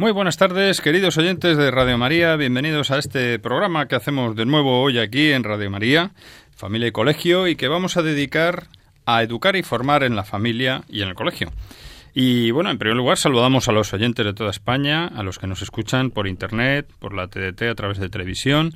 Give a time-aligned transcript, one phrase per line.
[0.00, 2.34] Muy buenas tardes, queridos oyentes de Radio María.
[2.36, 6.12] Bienvenidos a este programa que hacemos de nuevo hoy aquí en Radio María,
[6.56, 8.68] Familia y Colegio, y que vamos a dedicar
[9.04, 11.52] a educar y formar en la familia y en el colegio.
[12.14, 15.46] Y bueno, en primer lugar saludamos a los oyentes de toda España, a los que
[15.46, 18.72] nos escuchan por Internet, por la TDT, a través de televisión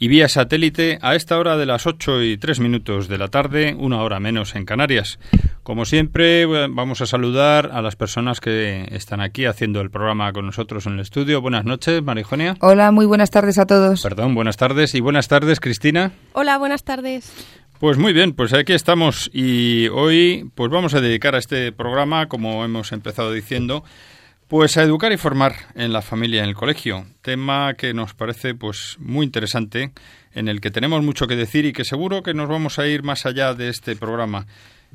[0.00, 3.76] y vía satélite a esta hora de las 8 y 3 minutos de la tarde,
[3.78, 5.18] una hora menos en Canarias.
[5.62, 10.46] Como siempre, vamos a saludar a las personas que están aquí haciendo el programa con
[10.46, 11.42] nosotros en el estudio.
[11.42, 12.56] Buenas noches, Marijonia.
[12.60, 14.02] Hola, muy buenas tardes a todos.
[14.02, 14.94] Perdón, buenas tardes.
[14.94, 16.12] Y buenas tardes, Cristina.
[16.32, 17.30] Hola, buenas tardes.
[17.78, 22.26] Pues muy bien, pues aquí estamos y hoy pues vamos a dedicar a este programa,
[22.26, 23.84] como hemos empezado diciendo,
[24.50, 28.52] pues a educar y formar en la familia, en el colegio, tema que nos parece
[28.56, 29.92] pues muy interesante,
[30.34, 33.04] en el que tenemos mucho que decir y que seguro que nos vamos a ir
[33.04, 34.48] más allá de este programa,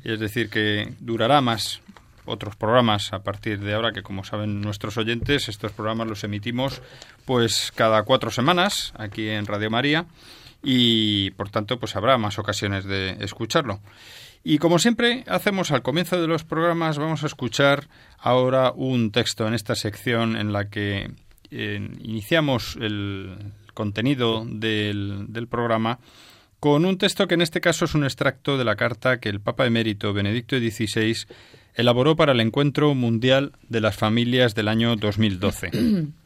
[0.04, 1.80] es decir, que durará más
[2.26, 6.82] otros programas a partir de ahora que como saben nuestros oyentes estos programas los emitimos
[7.24, 10.04] pues cada cuatro semanas aquí en Radio María
[10.62, 13.80] y por tanto pues habrá más ocasiones de escucharlo.
[14.48, 19.44] Y como siempre hacemos al comienzo de los programas vamos a escuchar ahora un texto
[19.48, 21.10] en esta sección en la que
[21.50, 23.36] eh, iniciamos el
[23.74, 25.98] contenido del, del programa
[26.60, 29.40] con un texto que en este caso es un extracto de la carta que el
[29.40, 31.26] Papa emérito Benedicto XVI
[31.74, 35.70] elaboró para el Encuentro Mundial de las Familias del año 2012.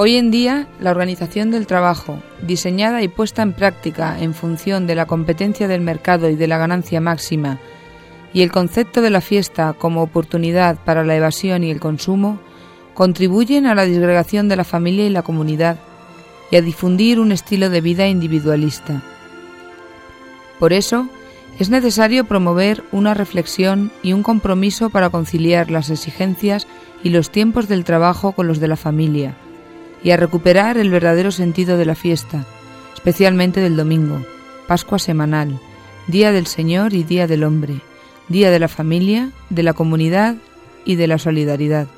[0.00, 4.94] Hoy en día, la organización del trabajo, diseñada y puesta en práctica en función de
[4.94, 7.58] la competencia del mercado y de la ganancia máxima,
[8.32, 12.38] y el concepto de la fiesta como oportunidad para la evasión y el consumo,
[12.94, 15.80] contribuyen a la disgregación de la familia y la comunidad,
[16.52, 19.02] y a difundir un estilo de vida individualista.
[20.60, 21.08] Por eso,
[21.58, 26.68] es necesario promover una reflexión y un compromiso para conciliar las exigencias
[27.02, 29.36] y los tiempos del trabajo con los de la familia,
[30.02, 32.44] y a recuperar el verdadero sentido de la fiesta,
[32.94, 34.24] especialmente del domingo,
[34.66, 35.58] Pascua semanal,
[36.06, 37.80] Día del Señor y Día del Hombre,
[38.28, 40.36] Día de la familia, de la comunidad
[40.84, 41.88] y de la solidaridad.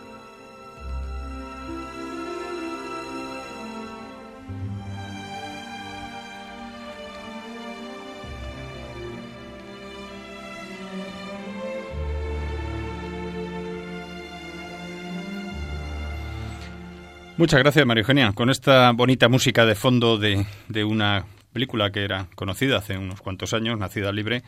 [17.41, 18.33] Muchas gracias, María Eugenia.
[18.35, 21.25] Con esta bonita música de fondo de, de, una
[21.55, 24.43] película que era conocida hace unos cuantos años, Nacida Libre,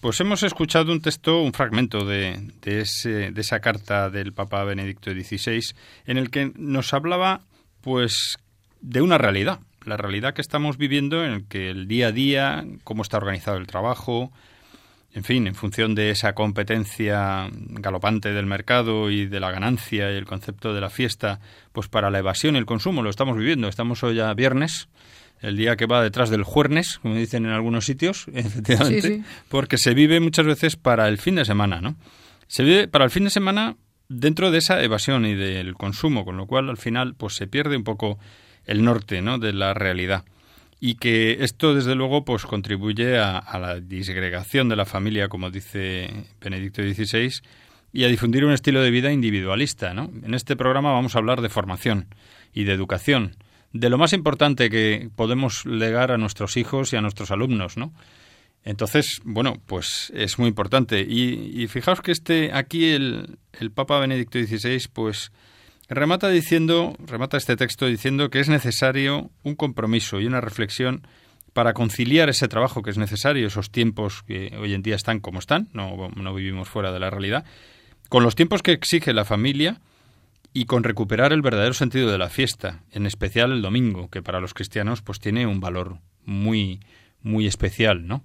[0.00, 4.64] pues hemos escuchado un texto, un fragmento de, de, ese, de esa carta del Papa
[4.64, 5.60] Benedicto XVI,
[6.06, 7.42] en el que nos hablaba,
[7.82, 8.38] pues,
[8.80, 12.64] de una realidad, la realidad que estamos viviendo en el que el día a día,
[12.82, 14.32] cómo está organizado el trabajo,
[15.14, 20.16] en fin, en función de esa competencia galopante del mercado y de la ganancia y
[20.16, 21.40] el concepto de la fiesta,
[21.72, 23.68] pues para la evasión y el consumo lo estamos viviendo.
[23.68, 24.88] Estamos hoy a viernes,
[25.40, 29.22] el día que va detrás del juernes, como dicen en algunos sitios, efectivamente, Sí, sí.
[29.48, 31.96] porque se vive muchas veces para el fin de semana, ¿no?
[32.46, 33.76] Se vive para el fin de semana
[34.08, 37.76] dentro de esa evasión y del consumo, con lo cual al final pues se pierde
[37.76, 38.18] un poco
[38.64, 39.38] el norte, ¿no?
[39.38, 40.24] de la realidad
[40.80, 45.50] y que esto desde luego pues contribuye a, a, la disgregación de la familia como
[45.50, 46.08] dice
[46.40, 47.40] Benedicto XVI
[47.92, 50.10] y a difundir un estilo de vida individualista ¿no?
[50.22, 52.14] en este programa vamos a hablar de formación
[52.52, 53.36] y de educación
[53.72, 57.92] de lo más importante que podemos legar a nuestros hijos y a nuestros alumnos ¿no?
[58.64, 63.98] entonces bueno pues es muy importante y, y fijaos que este aquí el, el Papa
[63.98, 65.32] Benedicto XVI pues
[65.88, 71.06] remata diciendo, remata este texto diciendo que es necesario un compromiso y una reflexión
[71.52, 75.38] para conciliar ese trabajo que es necesario, esos tiempos que hoy en día están como
[75.38, 77.44] están, no, no vivimos fuera de la realidad,
[78.08, 79.80] con los tiempos que exige la familia
[80.52, 84.40] y con recuperar el verdadero sentido de la fiesta, en especial el domingo, que para
[84.40, 86.80] los cristianos pues tiene un valor muy
[87.22, 88.22] muy especial, ¿no?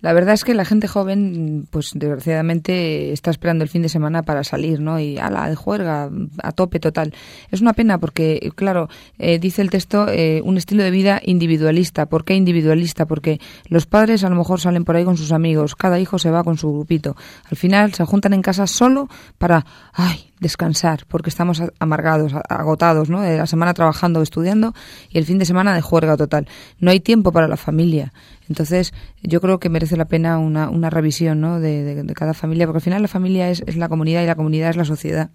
[0.00, 4.22] La verdad es que la gente joven, pues desgraciadamente está esperando el fin de semana
[4.22, 5.00] para salir, ¿no?
[5.00, 6.10] Y a la de juerga,
[6.42, 7.14] a tope total.
[7.50, 12.06] Es una pena porque, claro, eh, dice el texto, eh, un estilo de vida individualista.
[12.06, 13.06] ¿Por qué individualista?
[13.06, 16.30] Porque los padres a lo mejor salen por ahí con sus amigos, cada hijo se
[16.30, 17.16] va con su grupito.
[17.50, 19.08] Al final se juntan en casa solo
[19.38, 19.64] para,
[19.94, 23.22] ay, descansar, porque estamos amargados, agotados, ¿no?
[23.22, 24.74] De la semana trabajando, estudiando
[25.08, 26.46] y el fin de semana de juerga total.
[26.78, 28.12] No hay tiempo para la familia.
[28.48, 28.92] Entonces,
[29.22, 31.60] yo creo que merece la pena una, una revisión, ¿no?
[31.60, 34.70] De, cada familia, porque al final la familia es, es la comunidad y la comunidad
[34.70, 35.30] es la sociedad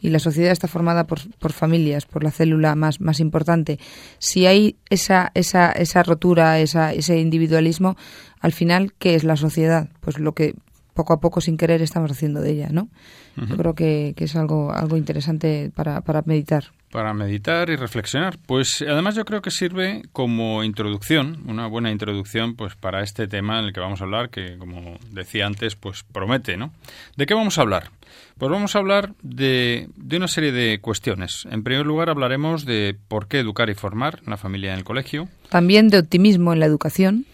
[0.00, 3.78] y la sociedad está formada por, por, familias, por la célula más, más importante.
[4.18, 7.96] Si hay esa, esa, esa rotura, esa, ese individualismo,
[8.40, 9.88] al final, ¿qué es la sociedad?
[10.00, 10.54] Pues lo que
[10.96, 12.88] poco a poco, sin querer, estamos haciendo de ella, ¿no?
[13.36, 16.72] Yo creo que, que, es algo, algo interesante para, para meditar.
[16.96, 18.38] Para meditar y reflexionar.
[18.46, 23.58] Pues además yo creo que sirve como introducción, una buena introducción pues para este tema
[23.58, 26.72] en el que vamos a hablar, que como decía antes, pues promete, ¿no?
[27.18, 27.90] ¿De qué vamos a hablar?
[28.38, 31.46] Pues vamos a hablar de, de una serie de cuestiones.
[31.50, 35.28] En primer lugar hablaremos de por qué educar y formar una familia en el colegio.
[35.50, 37.26] También de optimismo en la educación.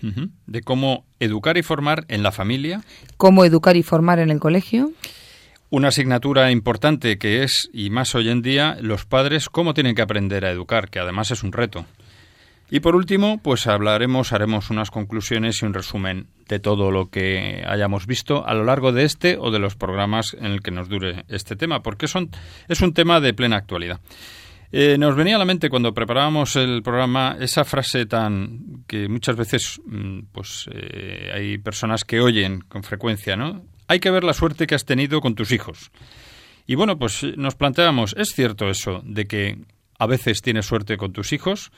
[0.46, 2.82] De cómo educar y formar en la familia.
[3.16, 4.90] Cómo educar y formar en el colegio.
[5.72, 10.02] Una asignatura importante que es, y más hoy en día, los padres cómo tienen que
[10.02, 11.86] aprender a educar, que además es un reto.
[12.70, 17.64] Y por último, pues hablaremos, haremos unas conclusiones y un resumen de todo lo que
[17.66, 20.90] hayamos visto a lo largo de este o de los programas en el que nos
[20.90, 22.28] dure este tema, porque son,
[22.68, 23.98] es un tema de plena actualidad.
[24.72, 29.36] Eh, nos venía a la mente cuando preparábamos el programa esa frase tan que muchas
[29.36, 33.71] veces mm, pues eh, hay personas que oyen con frecuencia, ¿no?
[33.92, 35.90] Hay que ver la suerte que has tenido con tus hijos.
[36.66, 39.58] Y bueno, pues eh, nos planteamos, ¿es cierto eso de que
[39.98, 41.70] a veces tienes suerte con tus hijos?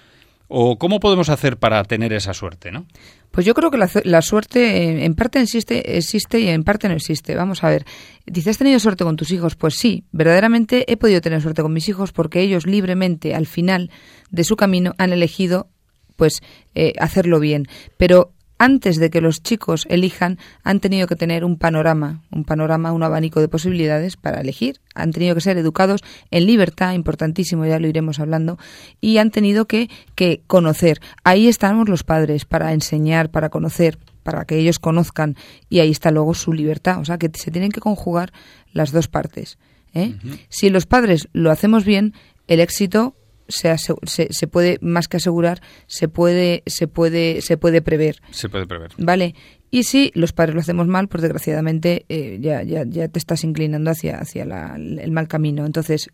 [0.46, 2.86] ¿O cómo podemos hacer para tener esa suerte, no?
[3.30, 6.94] Pues yo creo que la, suerte eh, en parte existe, existe y en parte no
[6.94, 7.34] existe.
[7.34, 7.84] Vamos a ver.
[8.26, 9.56] Dices, ¿has tenido suerte con tus hijos?
[9.56, 13.90] Pues sí, verdaderamente he podido tener suerte con mis hijos porque ellos libremente, al final
[14.30, 15.68] de su camino, han elegido
[16.14, 16.42] pues
[16.76, 17.66] eh, hacerlo bien.
[17.96, 22.92] Pero antes de que los chicos elijan, han tenido que tener un panorama, un panorama,
[22.92, 24.80] un abanico de posibilidades para elegir.
[24.94, 28.58] Han tenido que ser educados en libertad, importantísimo, ya lo iremos hablando,
[29.00, 31.00] y han tenido que, que conocer.
[31.24, 35.36] Ahí estamos los padres para enseñar, para conocer, para que ellos conozcan,
[35.68, 37.00] y ahí está luego su libertad.
[37.00, 38.32] O sea, que se tienen que conjugar
[38.72, 39.58] las dos partes.
[39.94, 40.14] ¿eh?
[40.48, 42.14] Si los padres lo hacemos bien,
[42.46, 43.14] el éxito
[43.48, 48.20] se, se, se, puede más que asegurar se puede se puede se puede prever.
[48.30, 48.92] Se puede prever.
[48.98, 49.34] Vale.
[49.70, 53.44] Y si los padres lo hacemos mal pues desgraciadamente eh, ya, ya ya te estás
[53.44, 55.66] inclinando hacia hacia el mal camino.
[55.66, 56.10] Entonces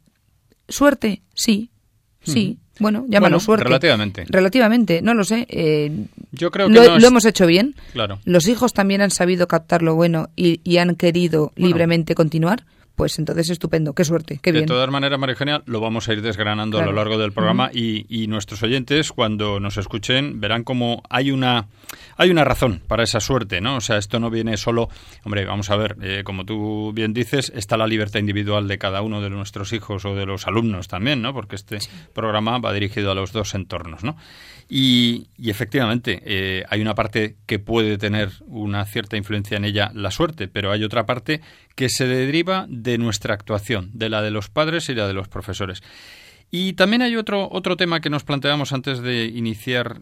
[0.69, 1.71] suerte sí
[2.23, 2.59] sí.
[2.79, 3.65] Bueno llámalo suerte.
[3.65, 4.25] relativamente.
[4.29, 7.75] Relativamente no lo sé eh, yo creo que lo, hemos hecho bien.
[7.93, 8.21] Claro.
[8.25, 12.65] Los hijos también han sabido captar lo bueno y, y han querido libremente continuar
[13.01, 14.65] pues entonces estupendo, qué suerte, qué bien.
[14.65, 17.71] De todas maneras, María Eugenia, lo vamos a ir desgranando a lo largo del programa
[17.73, 21.69] y, nuestros oyentes, cuando nos escuchen, verán como hay una,
[22.19, 23.77] hay una razón para esa suerte, ¿no?
[23.77, 24.91] O sea, esto no viene solo,
[25.25, 29.01] hombre, vamos a ver, eh, como tú bien dices, está la libertad individual de cada
[29.01, 31.33] uno de nuestros hijos o de los alumnos también, ¿no?
[31.33, 31.79] Porque este
[32.13, 34.19] programa va dirigido a los dos entornos, ¿no?
[34.73, 40.13] Y, efectivamente, eh, hay una parte que puede tener una cierta influencia en ella la
[40.13, 41.41] suerte, pero hay otra parte
[41.75, 45.27] que se deriva de nuestra actuación, de la de los padres y la de los
[45.27, 45.83] profesores.
[46.53, 50.01] Y también hay otro, otro tema que nos planteamos antes de iniciar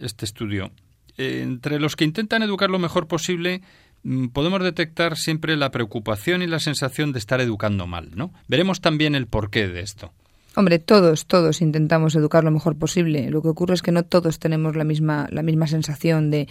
[0.00, 0.72] este estudio.
[1.16, 3.60] entre los que intentan educar lo mejor posible,
[4.02, 8.32] mm, podemos detectar siempre la preocupación y la sensación de estar educando mal, ¿no?
[8.48, 10.12] Veremos también el porqué de esto.
[10.56, 13.28] Hombre, todos, todos intentamos educar lo mejor posible.
[13.28, 16.48] Lo que ocurre es que no todos tenemos la misma, la misma sensación de,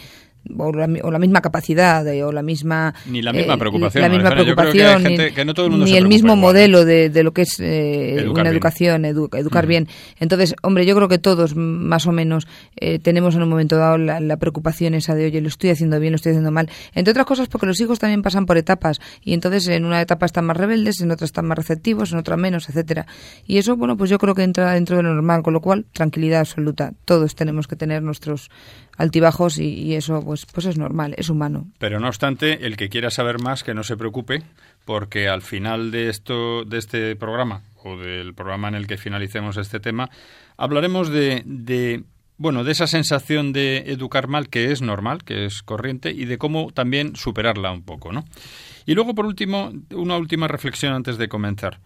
[0.58, 5.04] o la, misma capacidad o la misma ni la misma eh, preocupación, la misma preocupación
[5.80, 9.88] ni, el mismo modelo de, de, lo que es eh, una educación educar bien.
[10.20, 13.98] Entonces hombre yo creo que todos más o menos eh, tenemos en un momento dado
[13.98, 17.26] la, preocupación esa de oye lo estoy haciendo bien lo estoy haciendo mal entre otras
[17.26, 20.58] cosas porque los hijos también pasan por etapas y entonces en una etapa están más
[20.58, 23.06] rebeldes en otra están más receptivos en otra menos etcétera.
[23.48, 25.86] Y eso bueno pues yo creo que entra dentro de lo normal con lo cual
[25.94, 26.94] tranquilidad absoluta.
[27.06, 28.50] Todos tenemos que tener nuestros
[28.98, 31.68] altibajos y, eso pues, pues es normal, es humano.
[31.80, 34.44] Pero no obstante, el que quiera saber más, que no se preocupe,
[34.86, 39.58] porque al final de, esto, de este programa, o del programa en el que finalicemos
[39.58, 40.10] este tema,
[40.58, 42.04] hablaremos de, de
[42.38, 46.38] bueno, de esa sensación de educar mal, que es normal, que es corriente, y de
[46.38, 48.26] cómo también superarla un poco, ¿no?
[48.86, 51.80] Y luego, por último, una última reflexión antes de comenzar.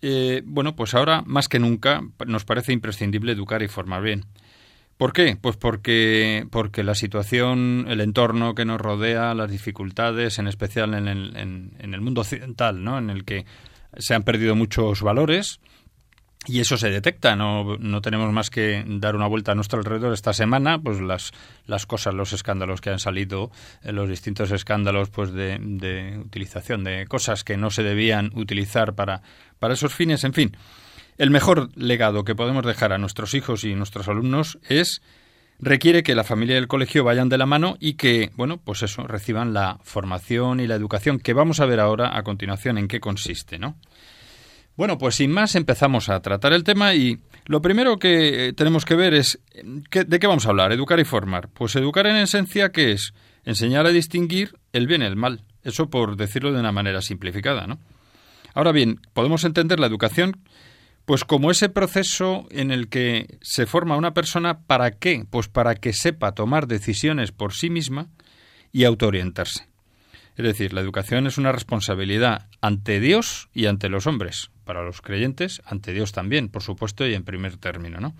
[0.00, 4.24] Eh, bueno, pues ahora más que nunca nos parece imprescindible educar y formar bien.
[4.98, 5.38] ¿Por qué?
[5.40, 11.08] Pues porque, porque la situación, el entorno que nos rodea, las dificultades, en especial en
[11.08, 12.98] el, en el mundo occidental, ¿no?
[12.98, 13.46] En el que
[13.96, 15.60] se han perdido muchos valores,
[16.48, 20.14] y eso se detecta, no, no tenemos más que dar una vuelta a nuestro alrededor
[20.14, 21.32] esta semana, pues las,
[21.66, 23.50] las cosas, los escándalos que han salido,
[23.82, 28.94] eh, los distintos escándalos pues de, de, utilización de cosas que no se debían utilizar
[28.94, 29.20] para,
[29.58, 30.56] para esos fines, en fin.
[31.18, 35.02] El mejor legado que podemos dejar a nuestros hijos y nuestros alumnos es
[35.58, 38.84] requiere que la familia y el colegio vayan de la mano y que, bueno, pues
[38.84, 42.86] eso, reciban la formación y la educación que vamos a ver ahora a continuación en
[42.86, 43.76] qué consiste, ¿no?
[44.76, 48.94] Bueno, pues sin más empezamos a tratar el tema y lo primero que tenemos que
[48.94, 49.40] ver es
[49.90, 50.70] ¿de qué vamos a hablar?
[50.70, 51.48] Educar y formar.
[51.48, 53.12] Pues educar en esencia, ¿qué es?
[53.44, 55.42] Enseñar a distinguir el bien y el mal.
[55.64, 57.80] Eso por decirlo de una manera simplificada, ¿no?
[58.54, 60.38] Ahora bien, podemos entender la educación
[61.08, 65.24] pues como ese proceso en el que se forma una persona para qué?
[65.30, 68.08] Pues para que sepa tomar decisiones por sí misma
[68.72, 69.70] y autoorientarse.
[70.36, 75.00] Es decir, la educación es una responsabilidad ante Dios y ante los hombres, para los
[75.00, 78.14] creyentes, ante Dios también, por supuesto, y en primer término, ¿no?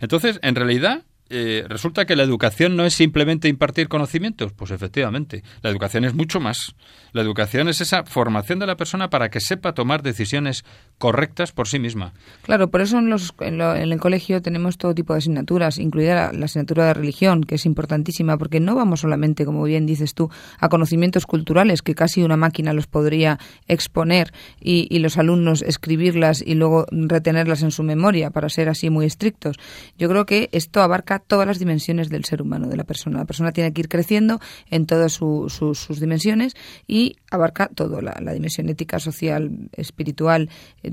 [0.00, 4.52] Entonces, en realidad, eh, resulta que la educación no es simplemente impartir conocimientos.
[4.52, 6.74] Pues efectivamente, la educación es mucho más.
[7.12, 10.62] La educación es esa formación de la persona para que sepa tomar decisiones
[11.02, 12.12] correctas por sí misma.
[12.42, 16.44] Claro, por eso en, los, en, el colegio tenemos todo tipo de asignaturas, incluida la,
[16.44, 20.30] asignatura de religión, que es importantísima, porque no vamos solamente, como bien dices tú,
[20.60, 26.40] a conocimientos culturales, que casi una máquina los podría exponer y, y los alumnos escribirlas
[26.40, 29.56] y luego retenerlas en su memoria, para ser así muy estrictos.
[29.98, 33.18] Yo creo que esto abarca todas las dimensiones del ser humano, de la persona.
[33.18, 34.38] La persona tiene que ir creciendo
[34.70, 36.54] en todas sus dimensiones
[36.86, 40.48] y abarca todo, la, dimensión ética, social, espiritual,
[40.84, 40.91] eh,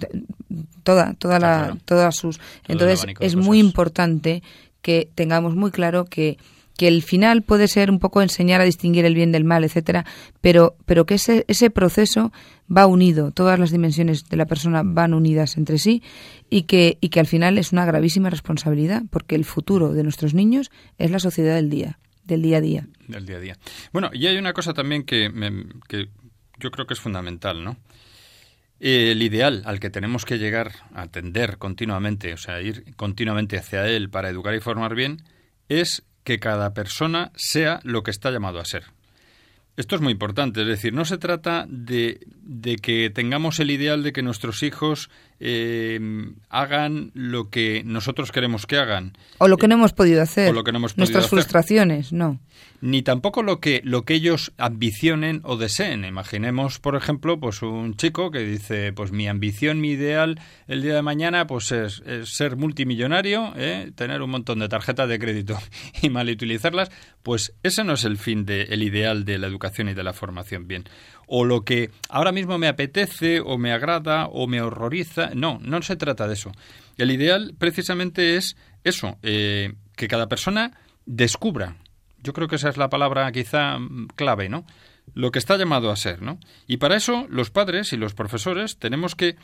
[0.84, 2.40] toda, toda la, todas sus.
[2.68, 4.44] Entonces es muy importante
[4.82, 6.38] que tengamos muy claro que
[6.80, 10.06] que el final puede ser un poco enseñar a distinguir el bien del mal, etcétera,
[10.40, 12.32] pero, pero que ese, ese proceso
[12.74, 16.02] va unido, todas las dimensiones de la persona van unidas entre sí
[16.50, 20.34] y que, y que al final es una gravísima responsabilidad, porque el futuro de nuestros
[20.34, 22.88] niños es la sociedad del día, del día a día.
[23.10, 23.58] Del día a día.
[23.92, 25.30] Bueno, y hay una cosa también que,
[25.90, 26.08] que
[26.62, 27.76] yo creo que es fundamental, ¿no?
[28.80, 33.88] El ideal al que tenemos que llegar a atender continuamente, o sea, ir continuamente hacia
[33.88, 35.24] él para educar y formar bien,
[35.68, 38.86] es que cada persona sea lo que está llamado a ser.
[39.76, 44.04] Esto es muy importante, es decir, no se trata de, de que tengamos el ideal
[44.04, 46.00] de que nuestros hijos eh,
[46.50, 49.14] hagan lo que nosotros queremos que hagan.
[49.38, 50.50] O lo que no hemos podido hacer.
[50.50, 52.40] O lo que no hemos podido Nuestras frustraciones, no.
[52.82, 56.06] Ni tampoco lo que, lo que ellos ambicionen o deseen.
[56.06, 60.96] Imaginemos, por ejemplo, pues un chico que dice, pues mi ambición, mi ideal el día
[60.96, 63.92] de mañana pues es, ser multimillonario, ¿eh?
[63.96, 65.58] tener un montón de tarjetas de crédito
[66.02, 66.90] y mal utilizarlas.
[67.22, 70.68] Pues ese no es el fin del ideal de la educación y de la formación.
[70.68, 70.86] Bien
[71.32, 75.30] o lo que ahora mismo me apetece o me agrada o me horroriza.
[75.36, 76.52] No, no se trata de eso.
[76.98, 81.76] El ideal precisamente es eso, eh, que cada persona descubra.
[82.24, 83.78] Yo creo que esa es la palabra quizá
[84.16, 84.66] clave, ¿no?
[85.14, 86.40] Lo que está llamado a ser, ¿no?
[86.68, 89.36] Y para eso los padres y los profesores tenemos que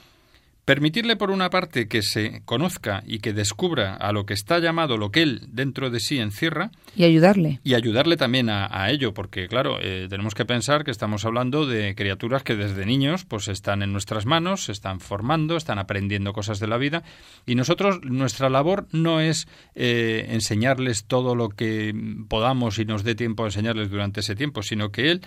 [0.65, 4.97] Permitirle, por una parte, que se conozca y que descubra a lo que está llamado,
[4.97, 6.71] lo que él dentro de sí encierra.
[6.95, 7.59] Y ayudarle.
[7.63, 11.93] Y ayudarle también a, ello, porque, claro, eh, tenemos que pensar que estamos hablando de
[11.93, 16.59] criaturas que desde niños pues están en nuestras manos, se están formando, están aprendiendo cosas
[16.59, 17.03] de la vida.
[17.45, 21.93] Y nosotros, nuestra labor no es eh, enseñarles todo lo que
[22.27, 25.21] podamos y nos dé tiempo a enseñarles durante ese tiempo, sino que él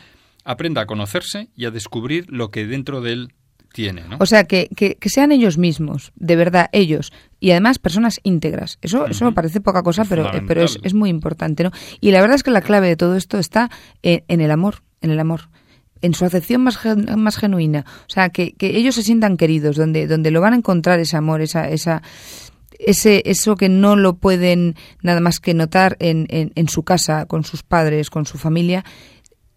[0.44, 3.28] aprenda a conocerse y a descubrir lo que dentro de él
[3.78, 4.02] tiene.
[4.08, 4.16] ¿no?
[4.18, 8.76] O sea, que, que, sean ellos mismos, de verdad, ellos, y además personas íntegras.
[8.82, 11.62] Eso, eso me parece poca cosa, pero, pero es, es, muy importante.
[11.62, 11.70] ¿no?
[12.00, 13.70] Y la verdad es que la clave de todo esto está
[14.02, 15.42] en, el amor, en el amor
[16.00, 16.80] en su acepción más,
[17.16, 17.84] más genuina.
[18.08, 21.16] O sea, que, que, ellos se sientan queridos, donde, donde lo van a encontrar ese
[21.16, 22.02] amor, esa, esa,
[22.80, 27.26] ese, eso que no lo pueden nada más que notar en, en, en su casa,
[27.26, 28.84] con sus padres, con su familia,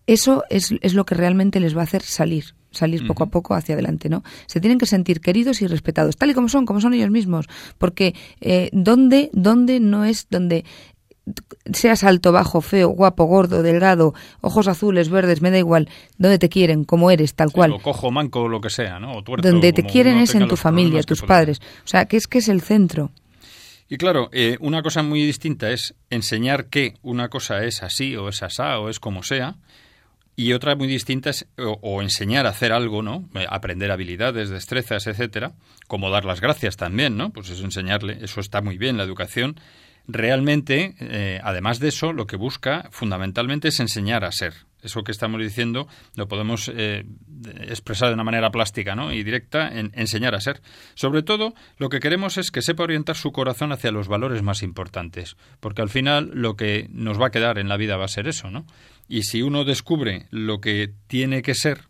[0.05, 3.53] eso es, es lo que realmente les va a hacer salir, salir poco a poco
[3.53, 4.23] hacia adelante, ¿no?
[4.47, 7.47] Se tienen que sentir queridos y respetados, tal y como son, como son ellos mismos,
[7.77, 10.65] porque eh, ¿dónde, dónde no es donde
[11.71, 16.49] seas alto, bajo, feo, guapo, gordo, delgado, ojos azules, verdes, me da igual, donde te
[16.49, 17.71] quieren, como eres, tal cual.
[17.71, 19.21] o cojo, manco, lo que sea, ¿no?
[19.21, 21.59] donde te quieren es en tu familia, tus padres.
[21.83, 23.11] O sea, que es que es el centro.
[23.87, 28.29] Y claro, eh, una cosa muy distinta es enseñar que una cosa es así o
[28.29, 29.57] es asá o es como sea,
[30.35, 33.29] y otra muy distinta es o, enseñar a hacer algo, ¿no?
[33.35, 35.53] Eh, aprender habilidades, destrezas, etcétera,
[35.88, 37.31] como dar las gracias también, ¿no?
[37.31, 39.59] Pues eso enseñarle, eso está muy bien, la educación.
[40.07, 45.11] Realmente, eh, además de eso, lo que busca fundamentalmente es enseñar a ser, eso que
[45.11, 47.05] estamos diciendo lo podemos eh,
[47.61, 49.13] expresar de una manera plástica ¿no?
[49.13, 50.61] y directa en enseñar a ser.
[50.95, 54.63] Sobre todo, lo que queremos es que sepa orientar su corazón hacia los valores más
[54.63, 58.09] importantes, porque al final lo que nos va a quedar en la vida va a
[58.09, 58.65] ser eso, ¿no?
[59.08, 61.81] Y si uno descubre lo que tiene que ser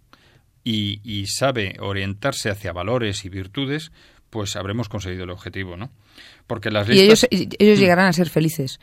[0.64, 3.92] y, y sabe orientarse hacia valores y virtudes,
[4.30, 5.92] pues habremos conseguido el objetivo, ¿no?
[6.48, 7.28] Porque las listas...
[7.32, 7.82] Y ellos, ellos mm.
[7.82, 8.80] llegarán a ser felices.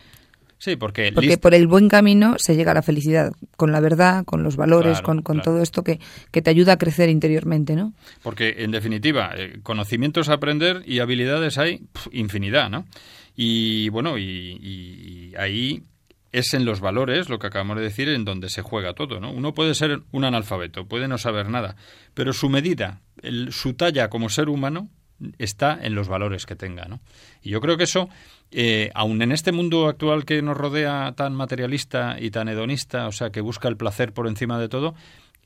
[0.58, 1.12] Sí, porque...
[1.12, 4.56] Porque por el buen camino se llega a la felicidad, con la verdad, con los
[4.56, 6.00] valores, con, todo esto que,
[6.32, 7.92] que, te ayuda a crecer interiormente, ¿no?
[8.22, 12.86] Porque, en definitiva, eh, conocimientos a aprender y habilidades hay infinidad, ¿no?
[13.36, 15.84] Y, bueno, y, ahí
[16.32, 19.30] es en los valores, lo que acabamos de decir, en donde se juega todo, ¿no?
[19.32, 21.76] Uno puede ser un analfabeto, puede no saber nada,
[22.14, 23.00] pero su medida,
[23.50, 24.88] su talla como ser humano
[25.38, 27.00] está en los valores que tenga, ¿no?
[27.42, 28.08] Y yo creo que eso
[28.50, 33.12] eh, aun en este mundo actual que nos rodea tan materialista y tan hedonista, o
[33.12, 34.94] sea, que busca el placer por encima de todo,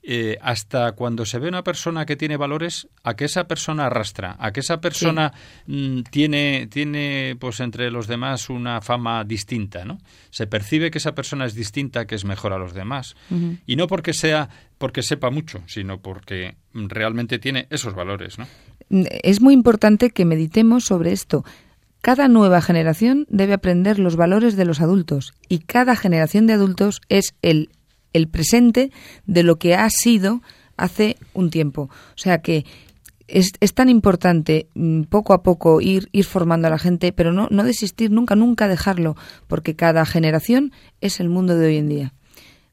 [0.05, 4.35] eh, hasta cuando se ve una persona que tiene valores, a que esa persona arrastra,
[4.37, 5.31] a que esa persona
[5.65, 9.99] mm, tiene, tiene, pues entre los demás una fama distinta, ¿no?
[10.29, 13.15] Se percibe que esa persona es distinta, que es mejor a los demás.
[13.65, 18.47] Y no porque sea, porque sepa mucho, sino porque realmente tiene esos valores, ¿no?
[18.89, 21.45] Es muy importante que meditemos sobre esto.
[22.01, 27.01] Cada nueva generación debe aprender los valores de los adultos y cada generación de adultos
[27.07, 27.69] es el,
[28.13, 28.91] el presente
[29.25, 30.41] de lo que ha sido
[30.77, 31.83] hace un tiempo.
[31.83, 32.65] O sea que
[33.27, 37.31] es, es, tan importante mm, poco a poco ir, ir formando a la gente, pero
[37.31, 39.15] no, no desistir nunca, nunca dejarlo,
[39.47, 40.71] porque cada generación
[41.01, 42.13] es el mundo de hoy en día.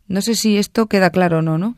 [0.09, 1.77] No sé si esto queda claro o no, ¿no?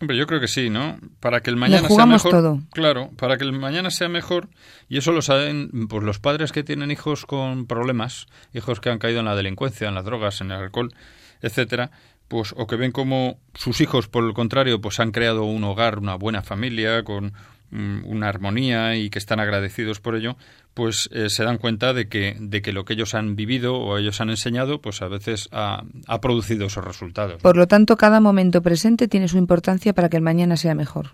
[0.00, 0.98] Hombre, yo creo que sí, ¿no?
[1.20, 2.58] Para que el mañana sea mejor.
[2.72, 4.48] Claro, para que el mañana sea mejor,
[4.88, 8.98] y eso lo saben pues los padres que tienen hijos con problemas, hijos que han
[8.98, 10.92] caído en la delincuencia, en las drogas, en el alcohol,
[11.40, 11.92] etcétera,
[12.32, 15.98] pues o que ven como sus hijos, por el contrario, pues han creado un hogar,
[15.98, 17.34] una buena familia, con
[17.72, 20.36] Mm, una armonía y que están agradecidos por ello,
[20.74, 23.96] pues eh, se dan cuenta de que, de que lo que ellos han vivido o
[23.96, 27.40] ellos han enseñado, pues a veces ha, ha producido esos resultados.
[27.40, 31.12] Por lo tanto, cada momento presente tiene su importancia para que el mañana sea mejor.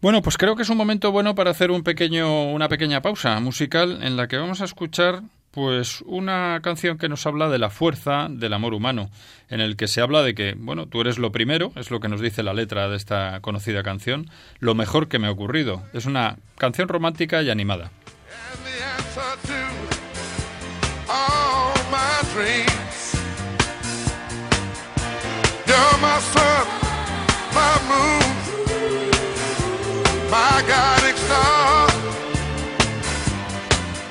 [0.00, 3.40] Bueno, pues creo que es un momento bueno para hacer un pequeño, una pequeña pausa
[3.40, 7.70] musical en la que vamos a escuchar pues una canción que nos habla de la
[7.70, 9.10] fuerza del amor humano,
[9.48, 12.08] en el que se habla de que, bueno, tú eres lo primero, es lo que
[12.08, 15.82] nos dice la letra de esta conocida canción, lo mejor que me ha ocurrido.
[15.92, 17.90] Es una canción romántica y animada.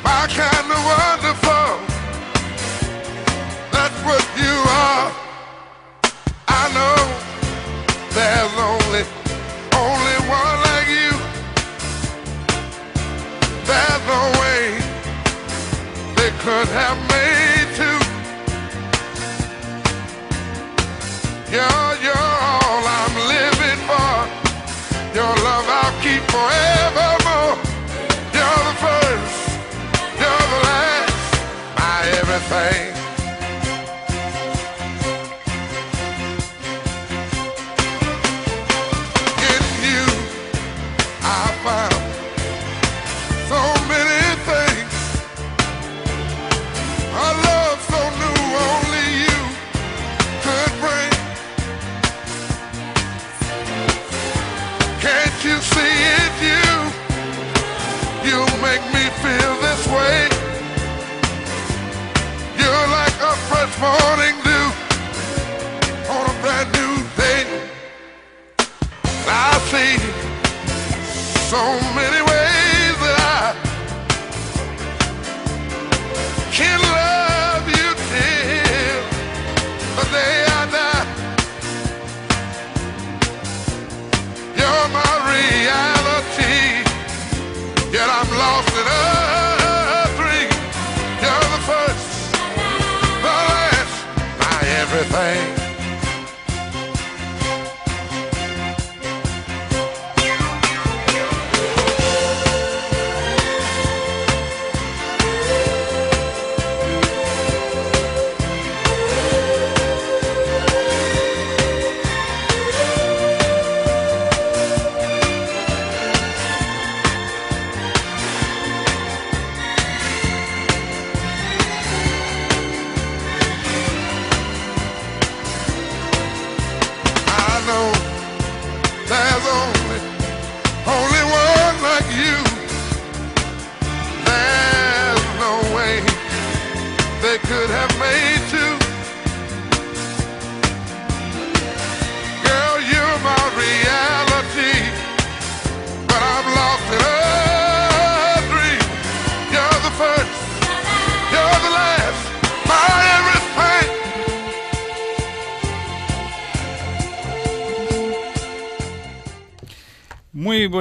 [0.09, 1.69] Kind of wonderful.
[3.71, 5.07] That's what you are.
[6.47, 6.97] I know
[8.17, 9.03] there's only,
[9.85, 11.11] only one like you.
[13.69, 14.61] There's no way
[16.17, 17.28] they could have made
[71.49, 71.57] so
[71.95, 72.28] many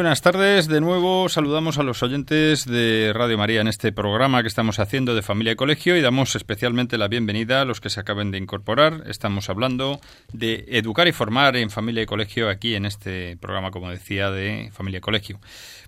[0.09, 0.69] buenas tardes.
[0.69, 5.15] De nuevo saludamos a los oyentes de Radio María en este programa que estamos haciendo
[5.15, 8.39] de familia y colegio y damos especialmente la bienvenida a los que se acaben de
[8.39, 9.03] incorporar.
[9.07, 10.01] Estamos hablando
[10.33, 14.71] de educar y formar en familia y colegio aquí en este programa, como decía, de
[14.73, 15.41] familia y colegio.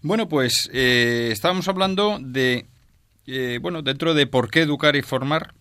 [0.03, 2.67] Bueno, pues eh, estábamos hablando de,
[3.27, 5.55] eh, bueno, dentro de por qué educar y formar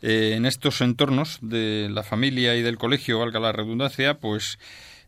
[0.00, 4.58] eh, en estos entornos de la familia y del colegio, valga la redundancia, pues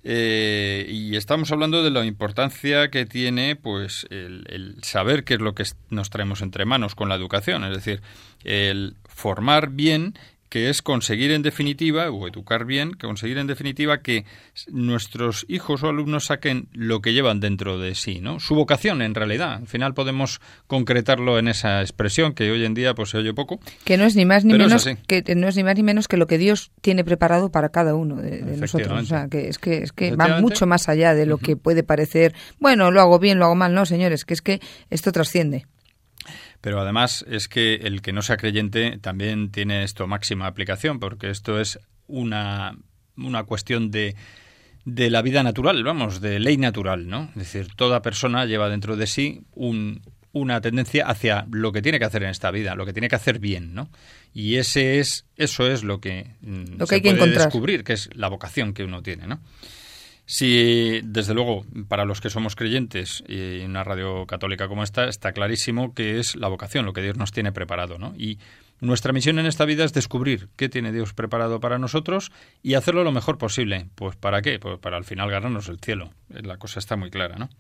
[0.05, 5.41] eh, y estamos hablando de la importancia que tiene pues el, el saber qué es
[5.41, 8.03] lo que nos traemos entre manos con la educación, es decir,
[8.45, 10.15] el formar bien
[10.53, 14.27] que es conseguir en definitiva, o educar bien, que conseguir en definitiva que
[14.71, 18.39] nuestros hijos o alumnos saquen lo que llevan dentro de sí, ¿no?
[18.39, 19.55] Su vocación, en realidad.
[19.55, 23.61] Al final podemos concretarlo en esa expresión que hoy en día pues se oye poco.
[23.85, 26.19] Que no es ni más ni menos que no es ni más ni menos que
[26.19, 29.05] lo que Dios tiene preparado para cada uno de, de nosotros.
[29.05, 31.83] O sea, que es que es que va mucho más allá de lo que puede
[31.83, 32.35] parecer.
[32.59, 34.61] Bueno, lo hago bien, lo hago mal, no, señores, que es que
[34.91, 35.65] esto trasciende.
[36.63, 41.29] Pero además es que el que no sea creyente también tiene esto máxima aplicación, porque
[41.29, 42.79] esto es una,
[43.17, 44.15] una cuestión de,
[44.85, 47.25] de la vida natural, vamos, de ley natural, ¿no?
[47.31, 51.99] Es decir, toda persona lleva dentro de sí un, una tendencia hacia lo que tiene
[51.99, 53.91] que hacer en esta vida, lo que tiene que hacer bien, ¿no?
[54.33, 57.47] Y ese es, eso es lo que, mm, Lo que se hay que puede encontrar.
[57.47, 59.41] descubrir, que es la vocación que uno tiene, ¿no?
[60.33, 65.05] Si, desde luego, para los que somos creyentes y en una radio católica como esta,
[65.05, 68.15] está clarísimo que es la vocación, lo que Dios nos tiene preparado, ¿no?
[68.17, 68.39] Y
[68.81, 73.05] nuestra misión en esta vida es descubrir qué tiene Dios preparado para nosotros y hacerlo
[73.05, 73.91] lo mejor posible.
[73.95, 74.59] Pues ¿para qué?
[74.59, 76.15] Pues para al final ganarnos el cielo.
[76.31, 77.51] La cosa está muy clara, ¿no?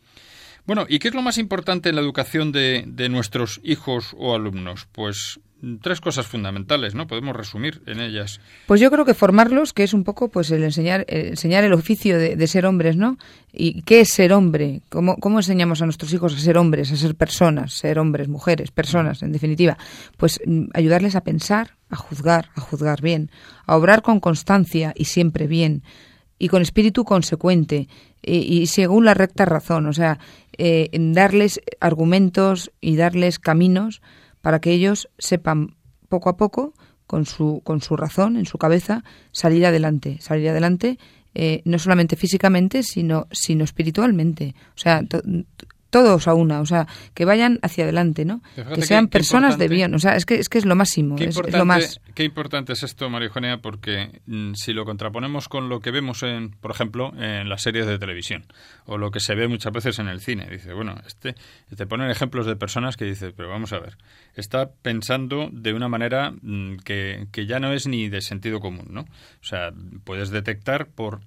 [0.64, 4.34] Bueno, ¿y qué es lo más importante en la educación de, de nuestros hijos o
[4.34, 4.88] alumnos?
[4.92, 5.40] Pues
[5.80, 7.06] tres cosas fundamentales, ¿no?
[7.06, 8.40] Podemos resumir en ellas.
[8.66, 11.72] Pues yo creo que formarlos, que es un poco pues el enseñar, el enseñar el
[11.72, 13.16] oficio de, ser hombres, ¿no?
[13.52, 14.82] ¿Y qué es ser hombre?
[14.88, 18.70] ¿Cómo, ¿Cómo enseñamos a nuestros hijos a ser hombres, a ser personas, ser hombres, mujeres,
[18.70, 19.78] personas, en definitiva?
[20.16, 23.30] Pues mm, ayudarles a pensar, a juzgar, a juzgar bien,
[23.66, 25.84] a obrar con constancia y siempre bien,
[26.38, 27.88] y con espíritu consecuente,
[28.20, 30.18] y, y según la recta razón, o sea,
[30.58, 34.02] eh, en darles argumentos y darles caminos
[34.42, 35.76] para que ellos sepan
[36.08, 36.74] poco a poco
[37.06, 40.98] con su, con su razón en su cabeza, salir adelante, salir adelante
[41.34, 44.54] eh, no solamente físicamente, sino, sino espiritualmente.
[44.76, 45.02] O sea,
[45.92, 48.42] todos a una, o sea, que vayan hacia adelante, ¿no?
[48.74, 51.18] Que sean qué personas de bien, o sea, es que es, que es lo máximo,
[51.18, 52.00] es, lo más.
[52.14, 56.22] qué importante es esto, María Eugenia, porque mm, si lo contraponemos con lo que vemos,
[56.22, 58.46] en, por ejemplo, en las series de televisión
[58.86, 61.34] o lo que se ve muchas veces en el cine, dice, bueno, este
[61.76, 63.98] te ponen ejemplos de personas que dices, pero vamos a ver,
[64.34, 68.86] está pensando de una manera mm, que, que ya no es ni de sentido común,
[68.88, 69.02] ¿no?
[69.02, 69.74] O sea,
[70.04, 71.20] puedes detectar por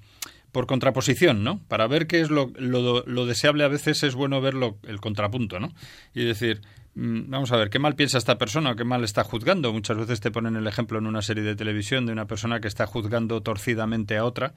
[0.55, 1.59] por contraposición, ¿no?
[1.67, 5.01] Para ver qué es lo, lo, lo deseable a veces es bueno ver lo- el
[5.01, 5.73] contrapunto, ¿no?
[6.13, 6.61] Y decir,
[6.95, 9.73] mm, vamos a ver, qué mal piensa esta persona o qué mal está juzgando.
[9.73, 12.69] Muchas veces te ponen el ejemplo en una serie de televisión de una persona que
[12.69, 14.53] está juzgando torcidamente a otra.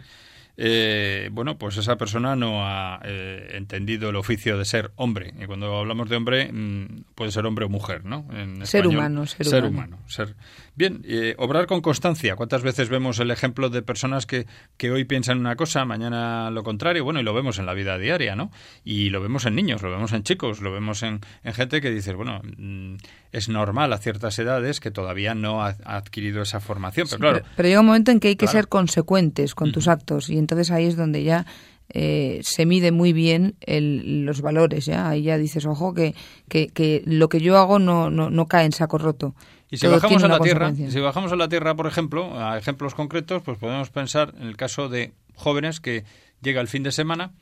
[0.61, 5.32] Eh, bueno, pues esa persona no ha eh, entendido el oficio de ser hombre.
[5.40, 8.24] Y cuando hablamos de hombre, mm, puede ser hombre o mujer, ¿no?
[8.32, 9.68] En Ser humano, ser humano.
[9.68, 9.98] humano.
[10.08, 10.34] Ser...
[10.78, 12.36] Bien, eh, obrar con constancia.
[12.36, 16.62] ¿Cuántas veces vemos el ejemplo de personas que, que hoy piensan una cosa, mañana lo
[16.62, 17.02] contrario?
[17.02, 18.52] Bueno, y lo vemos en la vida diaria, ¿no?
[18.84, 21.90] Y lo vemos en niños, lo vemos en chicos, lo vemos en, en gente que
[21.90, 22.94] dice, bueno, mm,
[23.32, 27.08] es normal a ciertas edades que todavía no ha, ha adquirido esa formación.
[27.10, 28.58] Pero claro, Pero, pero llega un momento en que hay que Claro.
[28.60, 31.44] ser consecuentes con tus actos y entonces ahí es donde ya
[31.92, 34.86] eh, se mide muy bien el- los valores.
[34.86, 36.14] ya Ahí ya dices, ojo, que,
[36.48, 39.34] que, que lo que yo hago no, no, no cae en saco roto.
[39.70, 42.57] Y si Todo bajamos a la tierra, si bajamos a la tierra, por ejemplo, a
[42.59, 46.04] ejemplos concretos, pues podemos pensar en el caso de jóvenes que
[46.40, 47.33] llega el fin de semana